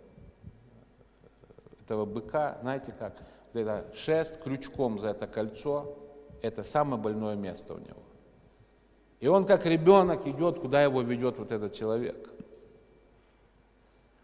[1.86, 3.14] этого быка, знаете как,
[3.54, 5.96] вот это шест крючком за это кольцо,
[6.42, 8.02] это самое больное место у него.
[9.20, 12.30] И он как ребенок идет, куда его ведет вот этот человек–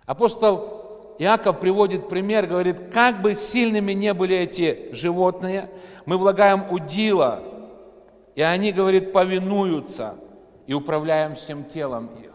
[0.06, 5.70] Апостол Иаков приводит пример, говорит, как бы сильными не были эти животные,
[6.06, 7.42] мы влагаем удила,
[8.36, 10.16] и они, говорит, повинуются
[10.66, 12.32] и управляем всем телом их.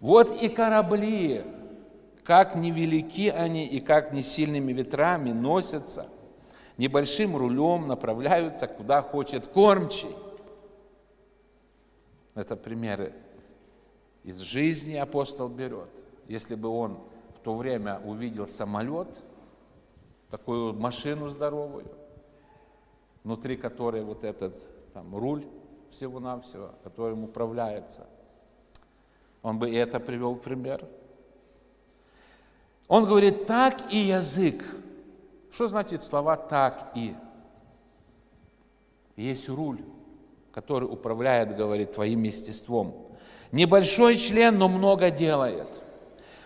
[0.00, 1.42] Вот и корабли,
[2.24, 6.06] как невелики они и как не сильными ветрами носятся,
[6.76, 10.10] небольшим рулем направляются, куда хочет кормчий.
[12.36, 13.14] Это примеры
[14.22, 15.90] из жизни апостол берет.
[16.28, 16.98] Если бы он
[17.34, 19.08] в то время увидел самолет,
[20.30, 21.86] такую машину здоровую,
[23.24, 24.54] внутри которой вот этот
[24.92, 25.46] там, руль
[25.90, 28.06] всего-навсего, которым управляется,
[29.42, 30.84] он бы и это привел в пример.
[32.86, 34.62] Он говорит, так и язык.
[35.50, 37.14] Что значит слова так и?
[39.16, 39.80] Есть руль
[40.56, 42.94] который управляет, говорит, твоим естеством.
[43.52, 45.68] Небольшой член, но много делает.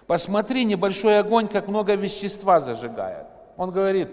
[0.09, 3.29] Посмотри, небольшой огонь, как много вещества зажигает.
[3.57, 4.09] Он говорит,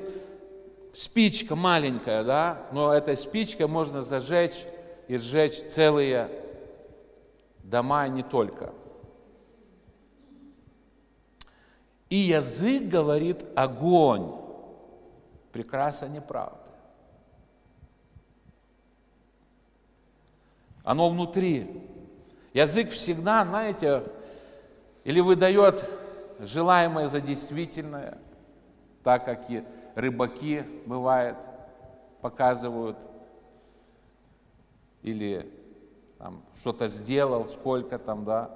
[0.94, 4.68] спичка маленькая, да, но этой спичкой можно зажечь
[5.08, 6.30] и сжечь целые
[7.64, 8.74] дома, и не только.
[12.12, 14.32] И язык говорит огонь.
[15.52, 16.67] Прекрасно неправда.
[20.88, 21.84] Оно внутри.
[22.54, 24.04] Язык всегда, знаете,
[25.04, 25.86] или выдает
[26.40, 28.18] желаемое за действительное,
[29.04, 29.66] так как и
[29.96, 31.36] рыбаки, бывает,
[32.22, 32.96] показывают,
[35.02, 35.52] или
[36.58, 38.50] что-то сделал, сколько там, да,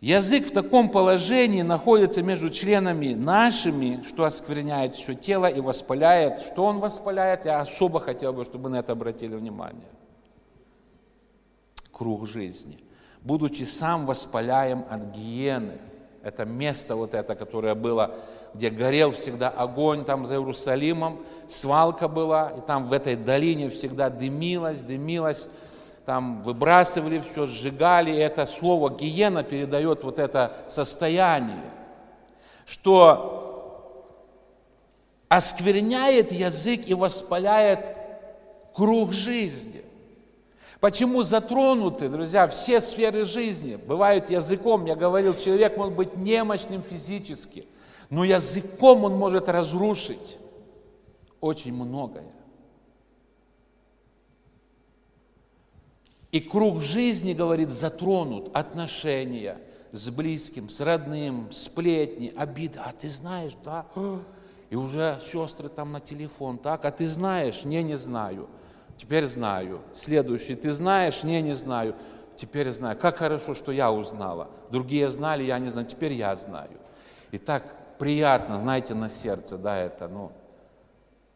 [0.00, 6.38] Язык в таком положении находится между членами нашими, что оскверняет все тело и воспаляет.
[6.38, 7.44] Что он воспаляет?
[7.44, 9.88] Я особо хотел бы, чтобы на это обратили внимание.
[11.92, 12.78] Круг жизни.
[13.20, 15.76] Будучи сам воспаляем от гиены.
[16.22, 18.14] Это место вот это, которое было,
[18.54, 24.08] где горел всегда огонь там за Иерусалимом, свалка была, и там в этой долине всегда
[24.10, 25.48] дымилась, дымилась
[26.10, 28.12] там выбрасывали все, сжигали.
[28.12, 31.62] Это слово гиена передает вот это состояние,
[32.66, 34.04] что
[35.28, 37.96] оскверняет язык и воспаляет
[38.74, 39.84] круг жизни.
[40.80, 43.76] Почему затронуты, друзья, все сферы жизни?
[43.76, 47.66] Бывает языком, я говорил, человек может быть немощным физически,
[48.08, 50.38] но языком он может разрушить
[51.40, 52.24] очень многое.
[56.32, 59.58] И круг жизни, говорит, затронут отношения
[59.90, 62.78] с близким, с родным, сплетни, обиды.
[62.84, 63.86] А ты знаешь, да?
[64.70, 66.84] И уже сестры там на телефон, так?
[66.84, 67.64] А ты знаешь?
[67.64, 68.48] Не, не знаю.
[68.96, 69.80] Теперь знаю.
[69.94, 71.24] Следующий, ты знаешь?
[71.24, 71.96] Не, не знаю.
[72.36, 72.96] Теперь знаю.
[72.96, 74.48] Как хорошо, что я узнала.
[74.70, 75.88] Другие знали, я не знаю.
[75.88, 76.78] Теперь я знаю.
[77.32, 80.32] И так приятно, знаете, на сердце, да, это, ну,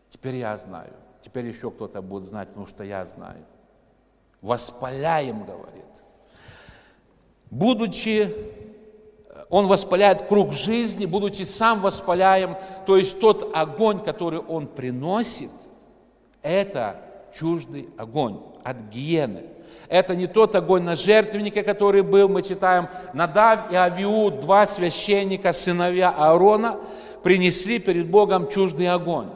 [0.09, 0.93] теперь я знаю.
[1.21, 3.45] Теперь еще кто-то будет знать, потому что я знаю
[4.45, 5.85] воспаляем, говорит.
[7.51, 8.33] Будучи,
[9.49, 15.51] он воспаляет круг жизни, будучи сам воспаляем, то есть тот огонь, который он приносит,
[16.43, 17.01] это
[17.35, 19.45] чуждый огонь от гиены.
[19.89, 25.55] Это не тот огонь на жертвеннике, который был, мы читаем, Надав и Авиуд, два священника,
[25.55, 26.81] сыновья Аарона,
[27.23, 29.31] принесли перед Богом чуждый огонь.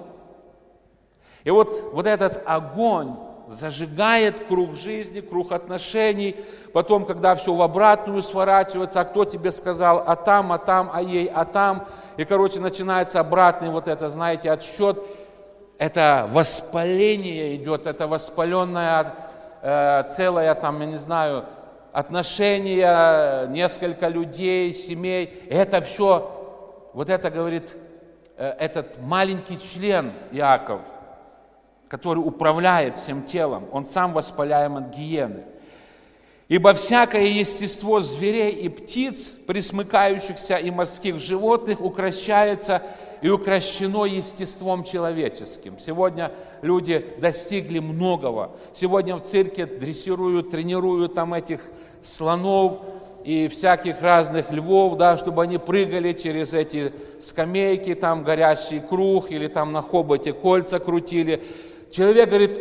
[1.45, 3.15] И вот, вот этот огонь,
[3.49, 6.37] зажигает круг жизни, круг отношений.
[6.73, 11.03] Потом, когда все в обратную сворачивается, а кто тебе сказал, а там, а там, а
[11.03, 11.87] ей, а там.
[12.17, 14.99] И, короче, начинается обратный вот это, знаете, отсчет.
[15.79, 19.15] Это воспаление идет, это воспаленное
[19.63, 21.45] э, целое, там, я не знаю,
[21.93, 25.47] отношения, несколько людей, семей.
[25.49, 27.77] Это все, вот это говорит
[28.37, 30.81] э, этот маленький член Иаков–
[31.89, 35.45] который управляет всем телом, он сам воспаляем от гиены.
[36.49, 42.83] Ибо всякое естество зверей и птиц, присмыкающихся и морских животных, укращается
[43.21, 45.79] и укращено естеством человеческим.
[45.79, 46.33] Сегодня
[46.63, 48.53] люди достигли многого.
[48.73, 51.61] Сегодня в цирке дрессируют, тренируют там этих
[52.01, 52.79] слонов
[53.25, 59.49] и всяких разных львов, да, чтобы они прыгали через эти скамейки, там горящий круг, или
[59.49, 61.43] там на хоботе кольца крутили
[61.91, 62.61] человек, говорит,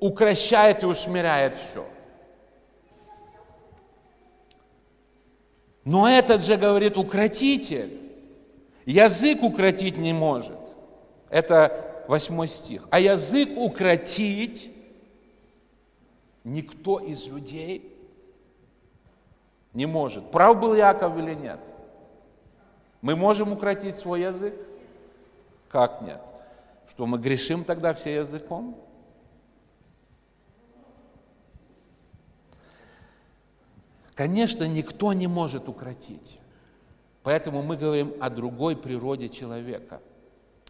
[0.00, 1.86] укращает и усмиряет все.
[5.84, 7.98] Но этот же, говорит, укротитель,
[8.84, 10.58] язык укротить не может.
[11.30, 12.86] Это восьмой стих.
[12.90, 14.70] А язык укротить
[16.44, 17.94] никто из людей
[19.72, 20.30] не может.
[20.30, 21.60] Прав был Яков или нет?
[23.00, 24.54] Мы можем укротить свой язык?
[25.68, 26.20] Как нет?
[26.98, 28.76] Что мы грешим тогда все языком?
[34.16, 36.40] Конечно, никто не может укротить.
[37.22, 40.00] Поэтому мы говорим о другой природе человека.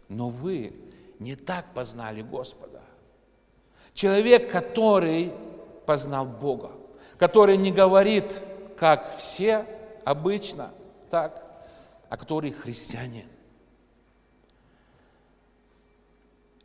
[0.07, 0.75] Но вы
[1.17, 2.83] не так познали Господа.
[3.95, 5.33] Человек, который
[5.87, 6.69] познал Бога,
[7.17, 8.39] который не говорит,
[8.77, 9.65] как все
[10.05, 10.69] обычно,
[11.09, 11.59] так,
[12.07, 13.25] а который христианин.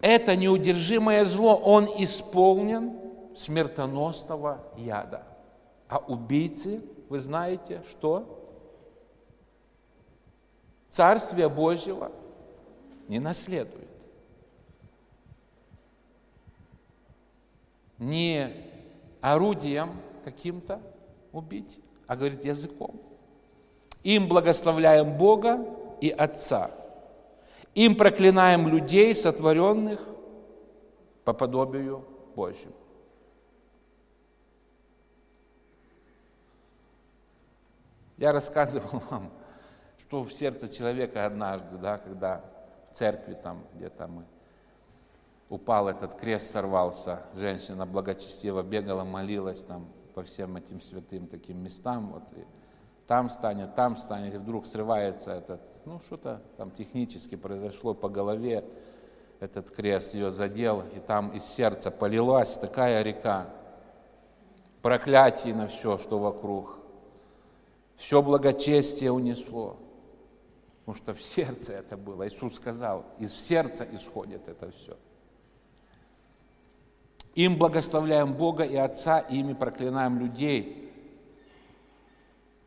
[0.04, 2.92] Это неудержимое зло, он исполнен
[3.34, 5.22] смертоносного яда.
[5.88, 8.38] А убийцы, вы знаете, что?
[10.90, 12.12] Царствие Божьего
[13.08, 13.88] не наследует.
[17.98, 18.52] Не
[19.22, 20.82] орудием каким-то
[21.32, 23.00] убить, а говорит языком.
[24.02, 25.64] Им благословляем Бога
[26.02, 26.70] и Отца–
[27.74, 30.00] им проклинаем людей, сотворенных
[31.24, 32.74] по подобию Божьему.
[38.16, 39.32] Я рассказывал вам,
[39.98, 42.44] что в сердце человека однажды, да, когда
[42.90, 44.24] в церкви там где-то мы
[45.48, 52.12] упал этот крест, сорвался, женщина благочестиво бегала, молилась там по всем этим святым таким местам,
[52.12, 52.46] вот, и
[53.06, 58.64] там станет, там станет, и вдруг срывается этот, ну что-то там технически произошло по голове,
[59.40, 63.48] этот крест ее задел, и там из сердца полилась такая река,
[64.80, 66.78] проклятий на все, что вокруг.
[67.96, 69.76] Все благочестие унесло.
[70.80, 72.28] Потому что в сердце это было.
[72.28, 74.96] Иисус сказал, из сердца исходит это все.
[77.34, 80.83] Им благословляем Бога и Отца, и ими проклинаем людей,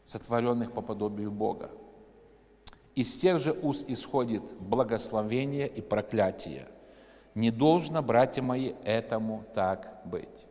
[0.07, 1.69] сотворенных по подобию Бога.
[2.95, 6.67] Из тех же уст исходит благословение и проклятие.
[7.35, 10.47] Не должно, братья мои, этому так быть.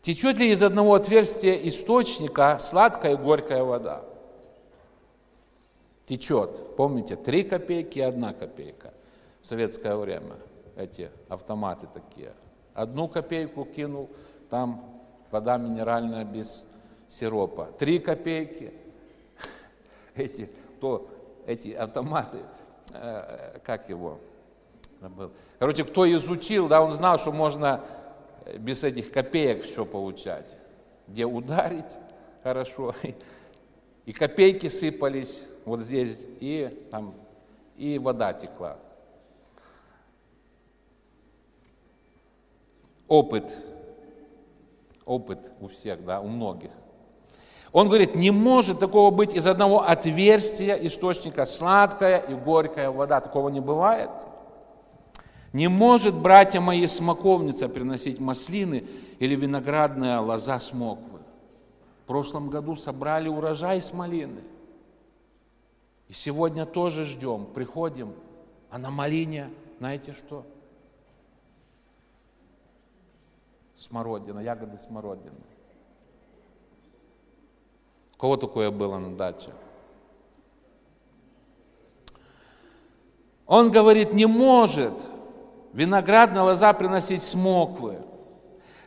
[0.00, 4.04] Течет ли из одного отверстия источника сладкая и горькая вода?
[6.06, 6.76] Течет.
[6.76, 8.94] Помните, три копейки и одна копейка
[9.42, 10.36] в советское время.
[10.76, 12.32] Эти автоматы такие.
[12.72, 14.08] Одну копейку кинул,
[14.48, 16.64] там вода минеральная без
[17.08, 17.66] сиропа.
[17.78, 18.72] Три копейки.
[20.14, 20.48] Эти,
[20.80, 21.08] то,
[21.46, 22.38] эти автоматы,
[22.92, 24.18] э, как его,
[25.00, 25.30] забыл.
[25.58, 27.84] Короче, кто изучил, да, он знал, что можно
[28.58, 30.56] без этих копеек все получать.
[31.06, 31.96] Где ударить
[32.42, 32.94] хорошо,
[34.06, 37.14] и копейки сыпались вот здесь, и там,
[37.76, 38.78] и вода текла.
[43.08, 43.56] Опыт,
[45.04, 46.70] опыт у всех, да, у многих.
[47.76, 53.20] Он говорит, не может такого быть из одного отверстия источника сладкая и горькая вода.
[53.20, 54.08] Такого не бывает.
[55.52, 58.86] Не может, братья мои, смоковница приносить маслины
[59.18, 61.18] или виноградная лоза смоквы.
[62.04, 64.40] В прошлом году собрали урожай с малины.
[66.08, 68.14] И сегодня тоже ждем, приходим,
[68.70, 69.50] а на малине,
[69.80, 70.46] знаете что?
[73.76, 75.55] Смородина, ягоды смородины.
[78.16, 79.50] У кого такое было на даче?
[83.46, 84.94] Он говорит, не может
[85.72, 87.98] виноградная лоза приносить смоквы.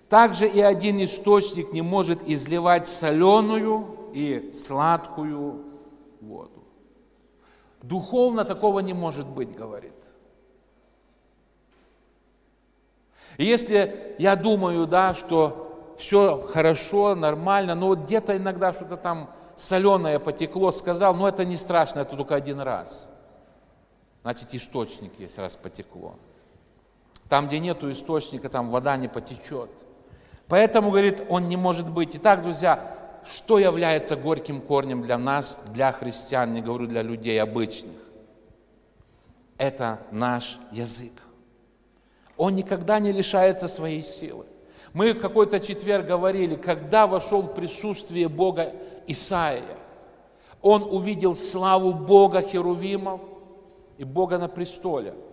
[0.09, 5.63] Также и один источник не может изливать соленую и сладкую
[6.19, 6.63] воду.
[7.83, 9.93] Духовно такого не может быть, говорит.
[13.37, 15.68] И если я думаю, да, что
[15.99, 21.57] все хорошо, нормально, но вот где-то иногда что-то там соленое потекло, сказал, ну это не
[21.57, 23.11] страшно, это только один раз.
[24.23, 26.15] Значит, источник есть, раз потекло.
[27.27, 29.69] Там, где нету источника, там вода не потечет.
[30.47, 32.15] Поэтому, говорит, он не может быть.
[32.15, 32.95] Итак, друзья,
[33.25, 37.95] что является горьким корнем для нас, для христиан, не говорю для людей обычных?
[39.57, 41.11] Это наш язык.
[42.37, 44.45] Он никогда не лишается своей силы.
[44.93, 48.73] Мы в какой-то четверг говорили, когда вошел в присутствие Бога
[49.07, 49.77] Исаия,
[50.61, 53.21] он увидел славу Бога Херувимов
[53.97, 55.13] и Бога на престоле–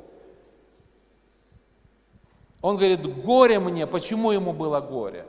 [2.66, 3.86] он говорит, горе мне.
[3.86, 5.24] Почему ему было горе?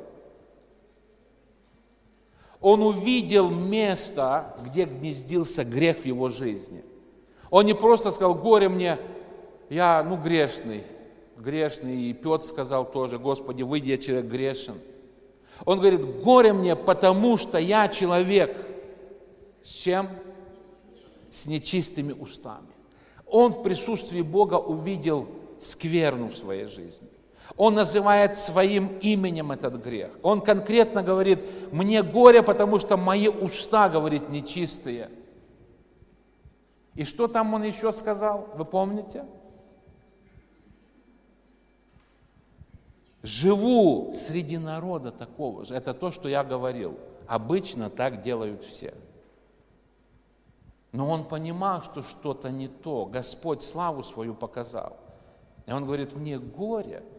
[2.60, 6.84] Он увидел место, где гнездился грех в его жизни.
[7.52, 8.98] Он не просто сказал, горе мне,
[9.70, 10.84] я, ну, грешный,
[11.40, 12.04] грешный.
[12.04, 14.76] И Петр сказал тоже, Господи, выйди, я человек грешен.
[15.66, 18.56] Он говорит, горе мне, потому что я человек.
[19.64, 20.08] С чем?
[21.32, 22.68] С нечистыми устами.
[23.26, 25.28] Он в присутствии Бога увидел
[25.60, 27.10] скверну в своей жизни.
[27.56, 30.12] Он называет своим именем этот грех.
[30.22, 31.40] Он конкретно говорит,
[31.72, 35.10] мне горе, потому что мои уста, говорит, нечистые.
[36.94, 39.26] И что там он еще сказал, вы помните?
[43.28, 45.76] Живу среди народа такого же.
[45.76, 46.98] Это то, что я говорил.
[47.28, 48.94] Обычно так делают все.
[50.92, 53.06] Но он понимал, что что-то не то.
[53.06, 54.98] Господь славу свою показал.
[55.66, 57.04] И он говорит, мне горе–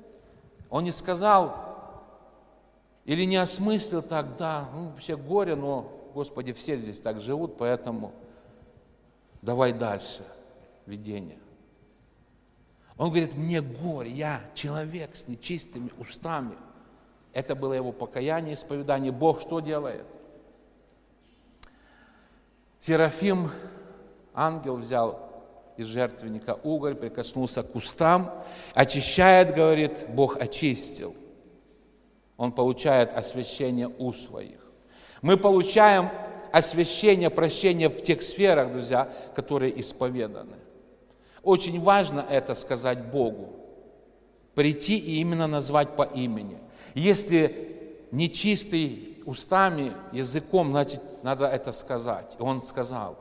[0.71, 1.57] он не сказал
[3.05, 8.13] или не осмыслил так, да, ну, вообще горе, но, Господи, все здесь так живут, поэтому
[9.41, 10.23] давай дальше
[10.85, 11.39] видение.
[12.99, 16.57] Он говорит, мне горе, я человек с нечистыми устами.
[17.33, 19.13] Это было его покаяние, исповедание.
[19.13, 20.05] Бог что делает?
[22.81, 23.51] Серафим,
[24.35, 25.29] ангел взял
[25.77, 28.35] из жертвенника уголь, прикоснулся к кустам,
[28.75, 31.15] очищает, говорит, Бог очистил.
[32.37, 34.59] Он получает освящение у своих.
[35.23, 36.11] Мы получаем
[36.51, 40.57] освящение, прощение в тех сферах, друзья, которые исповеданы.
[41.43, 43.55] Очень важно это сказать Богу.
[44.55, 46.59] Прийти и именно назвать по имени.
[46.95, 52.37] Если нечистый устами, языком, значит, надо это сказать.
[52.41, 53.19] Он сказал.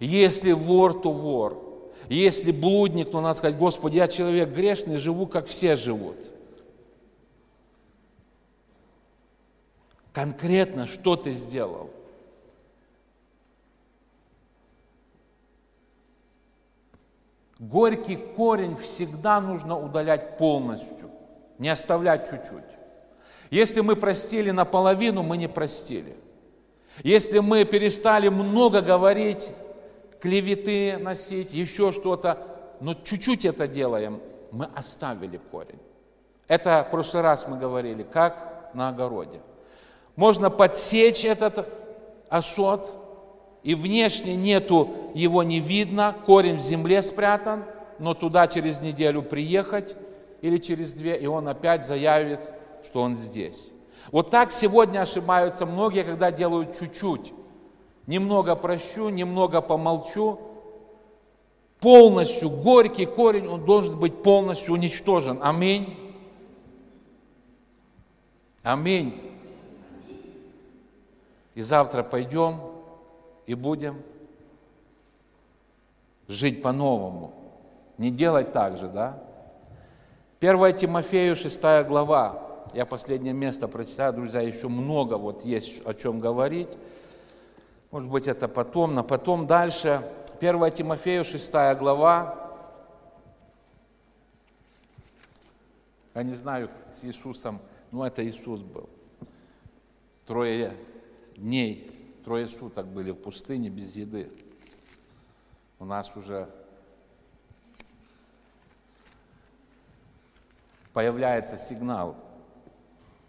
[0.00, 1.92] Если вор, то вор.
[2.08, 6.16] Если блудник, то надо сказать, Господи, я человек грешный, живу, как все живут.
[10.12, 11.90] Конкретно, что ты сделал?
[17.58, 21.10] Горький корень всегда нужно удалять полностью,
[21.58, 22.78] не оставлять чуть-чуть.
[23.50, 26.16] Если мы простили наполовину, мы не простили.
[27.02, 29.52] Если мы перестали много говорить,
[30.20, 32.38] клеветы носить, еще что-то,
[32.80, 35.80] но чуть-чуть это делаем, мы оставили корень.
[36.48, 39.40] Это в прошлый раз мы говорили, как на огороде.
[40.16, 41.66] Можно подсечь этот
[42.28, 42.96] осот,
[43.64, 47.64] и внешне нету, его не видно, корень в земле спрятан,
[47.98, 49.96] но туда через неделю приехать
[50.42, 52.52] или через две, и он опять заявит,
[52.84, 53.72] что он здесь.
[54.12, 57.32] Вот так сегодня ошибаются многие, когда делают чуть-чуть.
[58.06, 60.38] Немного прощу, немного помолчу.
[61.80, 65.38] Полностью горький корень, он должен быть полностью уничтожен.
[65.40, 65.96] Аминь.
[68.62, 69.18] Аминь.
[71.54, 72.73] И завтра пойдем
[73.46, 74.02] и будем
[76.28, 77.32] жить по-новому.
[77.98, 79.22] Не делать так же, да?
[80.40, 82.42] 1 Тимофею, 6 глава.
[82.72, 86.76] Я последнее место прочитаю, друзья, еще много вот есть о чем говорить.
[87.90, 90.02] Может быть, это потом, но потом дальше.
[90.40, 92.40] 1 Тимофею, 6 глава.
[96.14, 98.88] Я не знаю, с Иисусом, но это Иисус был.
[100.26, 100.76] Трое
[101.36, 101.90] дней,
[102.24, 104.30] трое суток были в пустыне без еды.
[105.78, 106.48] У нас уже
[110.92, 112.16] появляется сигнал.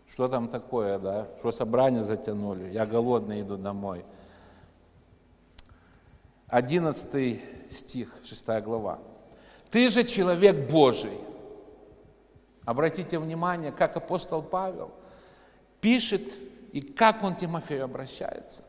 [0.07, 1.27] Что там такое, да?
[1.39, 2.71] Что собрание затянули?
[2.71, 4.05] Я голодный иду домой.
[6.47, 8.99] 11 стих, 6 глава.
[9.71, 11.17] Ты же человек Божий.
[12.63, 14.91] Обратите внимание, как апостол Павел
[15.81, 16.21] пишет
[16.71, 18.63] и как он Тимофею обращается.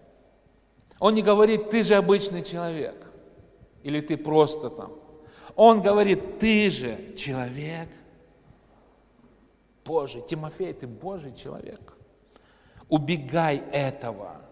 [0.99, 3.07] Он не говорит, ты же обычный человек,
[3.83, 4.93] или ты просто там.
[5.55, 7.89] Он говорит, ты же человек
[9.85, 10.23] Божий.
[10.27, 11.95] Тимофей, ты Божий человек.
[12.89, 14.43] Убегай этого,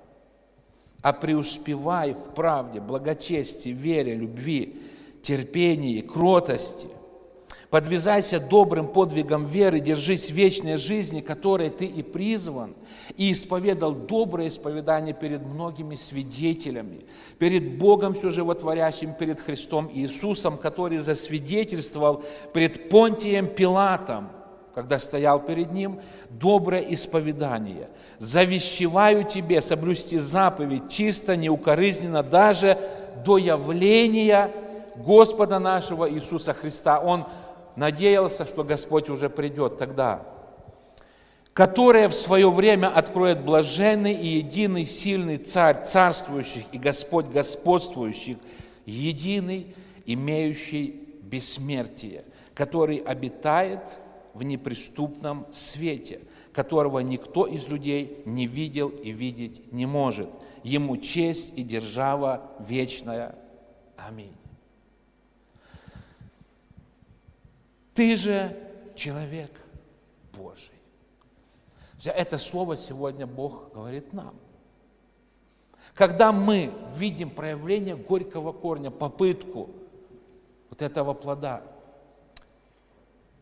[1.03, 4.83] а преуспевай в правде, благочестии, вере, любви,
[5.23, 6.89] терпении, кротости.
[7.75, 12.73] Подвязайся добрым подвигом веры, держись вечной жизни, которой ты и призван,
[13.17, 17.01] и исповедал доброе исповедание перед многими свидетелями,
[17.41, 22.23] перед Богом все животворящим, перед Христом Иисусом, который засвидетельствовал
[22.53, 24.29] пред Понтием Пилатом–
[24.73, 26.01] когда стоял перед ним,
[26.31, 27.89] доброе исповедание.
[28.19, 32.77] Завещеваю тебе соблюсти заповедь чисто, неукоризненно, даже
[33.25, 34.51] до явления
[34.97, 37.01] Господа нашего Иисуса Христа.
[37.01, 37.25] Он
[37.77, 40.23] надеялся, что Господь уже придет тогда,
[41.53, 48.37] которое в свое время откроет блаженный и единый сильный Царь царствующих и Господь господствующих,
[48.87, 54.01] единый, имеющий бессмертие, который обитает
[54.35, 56.21] в неприступном свете,
[56.53, 60.29] которого никто из людей не видел и видеть не может.
[60.65, 63.37] Ему честь и держава вечная.
[63.97, 64.33] Аминь.
[67.95, 68.57] Ты же
[68.95, 69.51] человек
[70.33, 70.75] Божий.
[72.05, 74.35] Это слово сегодня Бог говорит нам.
[75.95, 79.71] Когда мы видим проявление горького корня, попытку
[80.71, 81.63] вот этого плода–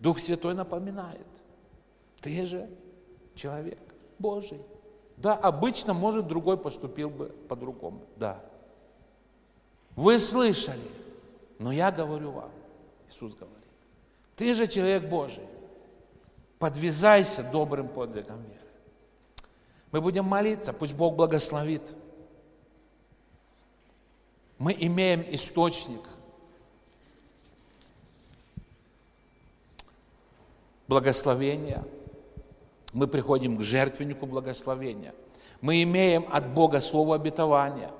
[0.02, 1.26] Дух Святой напоминает,
[2.20, 2.68] ты же
[3.36, 3.78] человек
[4.18, 4.60] Божий.
[5.16, 8.00] Да, обычно, может, другой поступил бы по-другому.
[8.16, 8.40] Да.
[9.94, 10.82] Вы слышали,
[11.60, 12.50] но я говорю вам,
[13.06, 13.61] Иисус говорит,
[14.42, 15.46] ты же человек Божий.
[16.58, 18.58] Подвязайся добрым подвигом веры.
[19.92, 21.94] Мы будем молиться, пусть Бог благословит.
[24.58, 26.00] Мы имеем источник–
[30.88, 31.84] благословения.
[32.92, 35.14] Мы приходим к жертвеннику благословения.
[35.60, 37.92] Мы имеем от Бога слово обетования.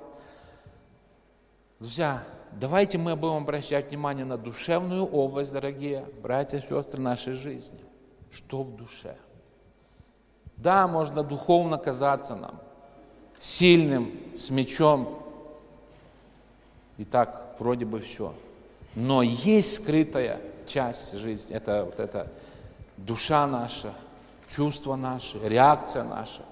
[1.79, 2.21] Друзья,
[2.59, 7.79] давайте мы будем обращать внимание на душевную область, дорогие братья и сестры нашей жизни.
[8.31, 9.15] Что в душе?
[10.57, 12.59] Да, можно духовно казаться нам
[13.43, 15.21] сильным, с мечом.
[16.97, 18.33] И так вроде бы все.
[18.95, 21.53] Но есть скрытая часть жизни.
[21.53, 22.31] Это вот это
[22.95, 23.93] душа наша,
[24.47, 26.43] чувства наши, реакция наша.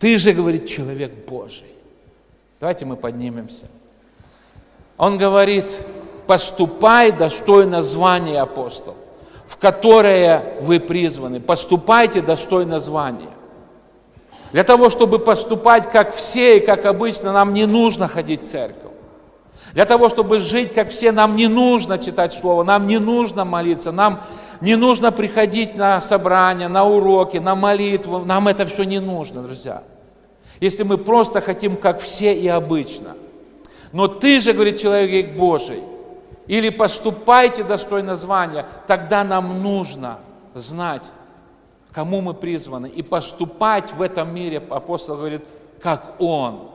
[0.00, 1.68] Ты же, говорит, человек Божий.
[2.58, 3.66] Давайте мы поднимемся.
[5.00, 5.80] Он говорит,
[6.26, 8.94] поступай достойно звания апостол,
[9.46, 11.40] в которое вы призваны.
[11.40, 13.30] Поступайте достойно звания.
[14.52, 18.92] Для того, чтобы поступать как все и как обычно, нам не нужно ходить в церковь.
[19.72, 23.92] Для того, чтобы жить как все, нам не нужно читать Слово, нам не нужно молиться,
[23.92, 24.20] нам
[24.60, 28.18] не нужно приходить на собрания, на уроки, на молитву.
[28.18, 29.82] Нам это все не нужно, друзья.
[30.60, 33.14] Если мы просто хотим, как все и обычно.
[33.92, 35.82] Но ты же, говорит человек Божий,
[36.46, 40.18] или поступайте достойно звания, тогда нам нужно
[40.54, 41.10] знать,
[41.92, 45.44] кому мы призваны, и поступать в этом мире, апостол говорит,
[45.80, 46.70] как Он.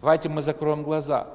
[0.00, 1.26] Давайте мы закроем глаза.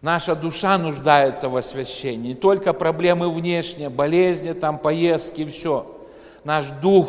[0.00, 2.30] Наша душа нуждается в освящении.
[2.30, 5.86] Не только проблемы внешние, болезни, там, поездки, все.
[6.42, 7.08] Наш дух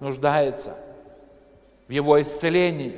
[0.00, 0.78] нуждается
[1.88, 2.96] в Его исцелении.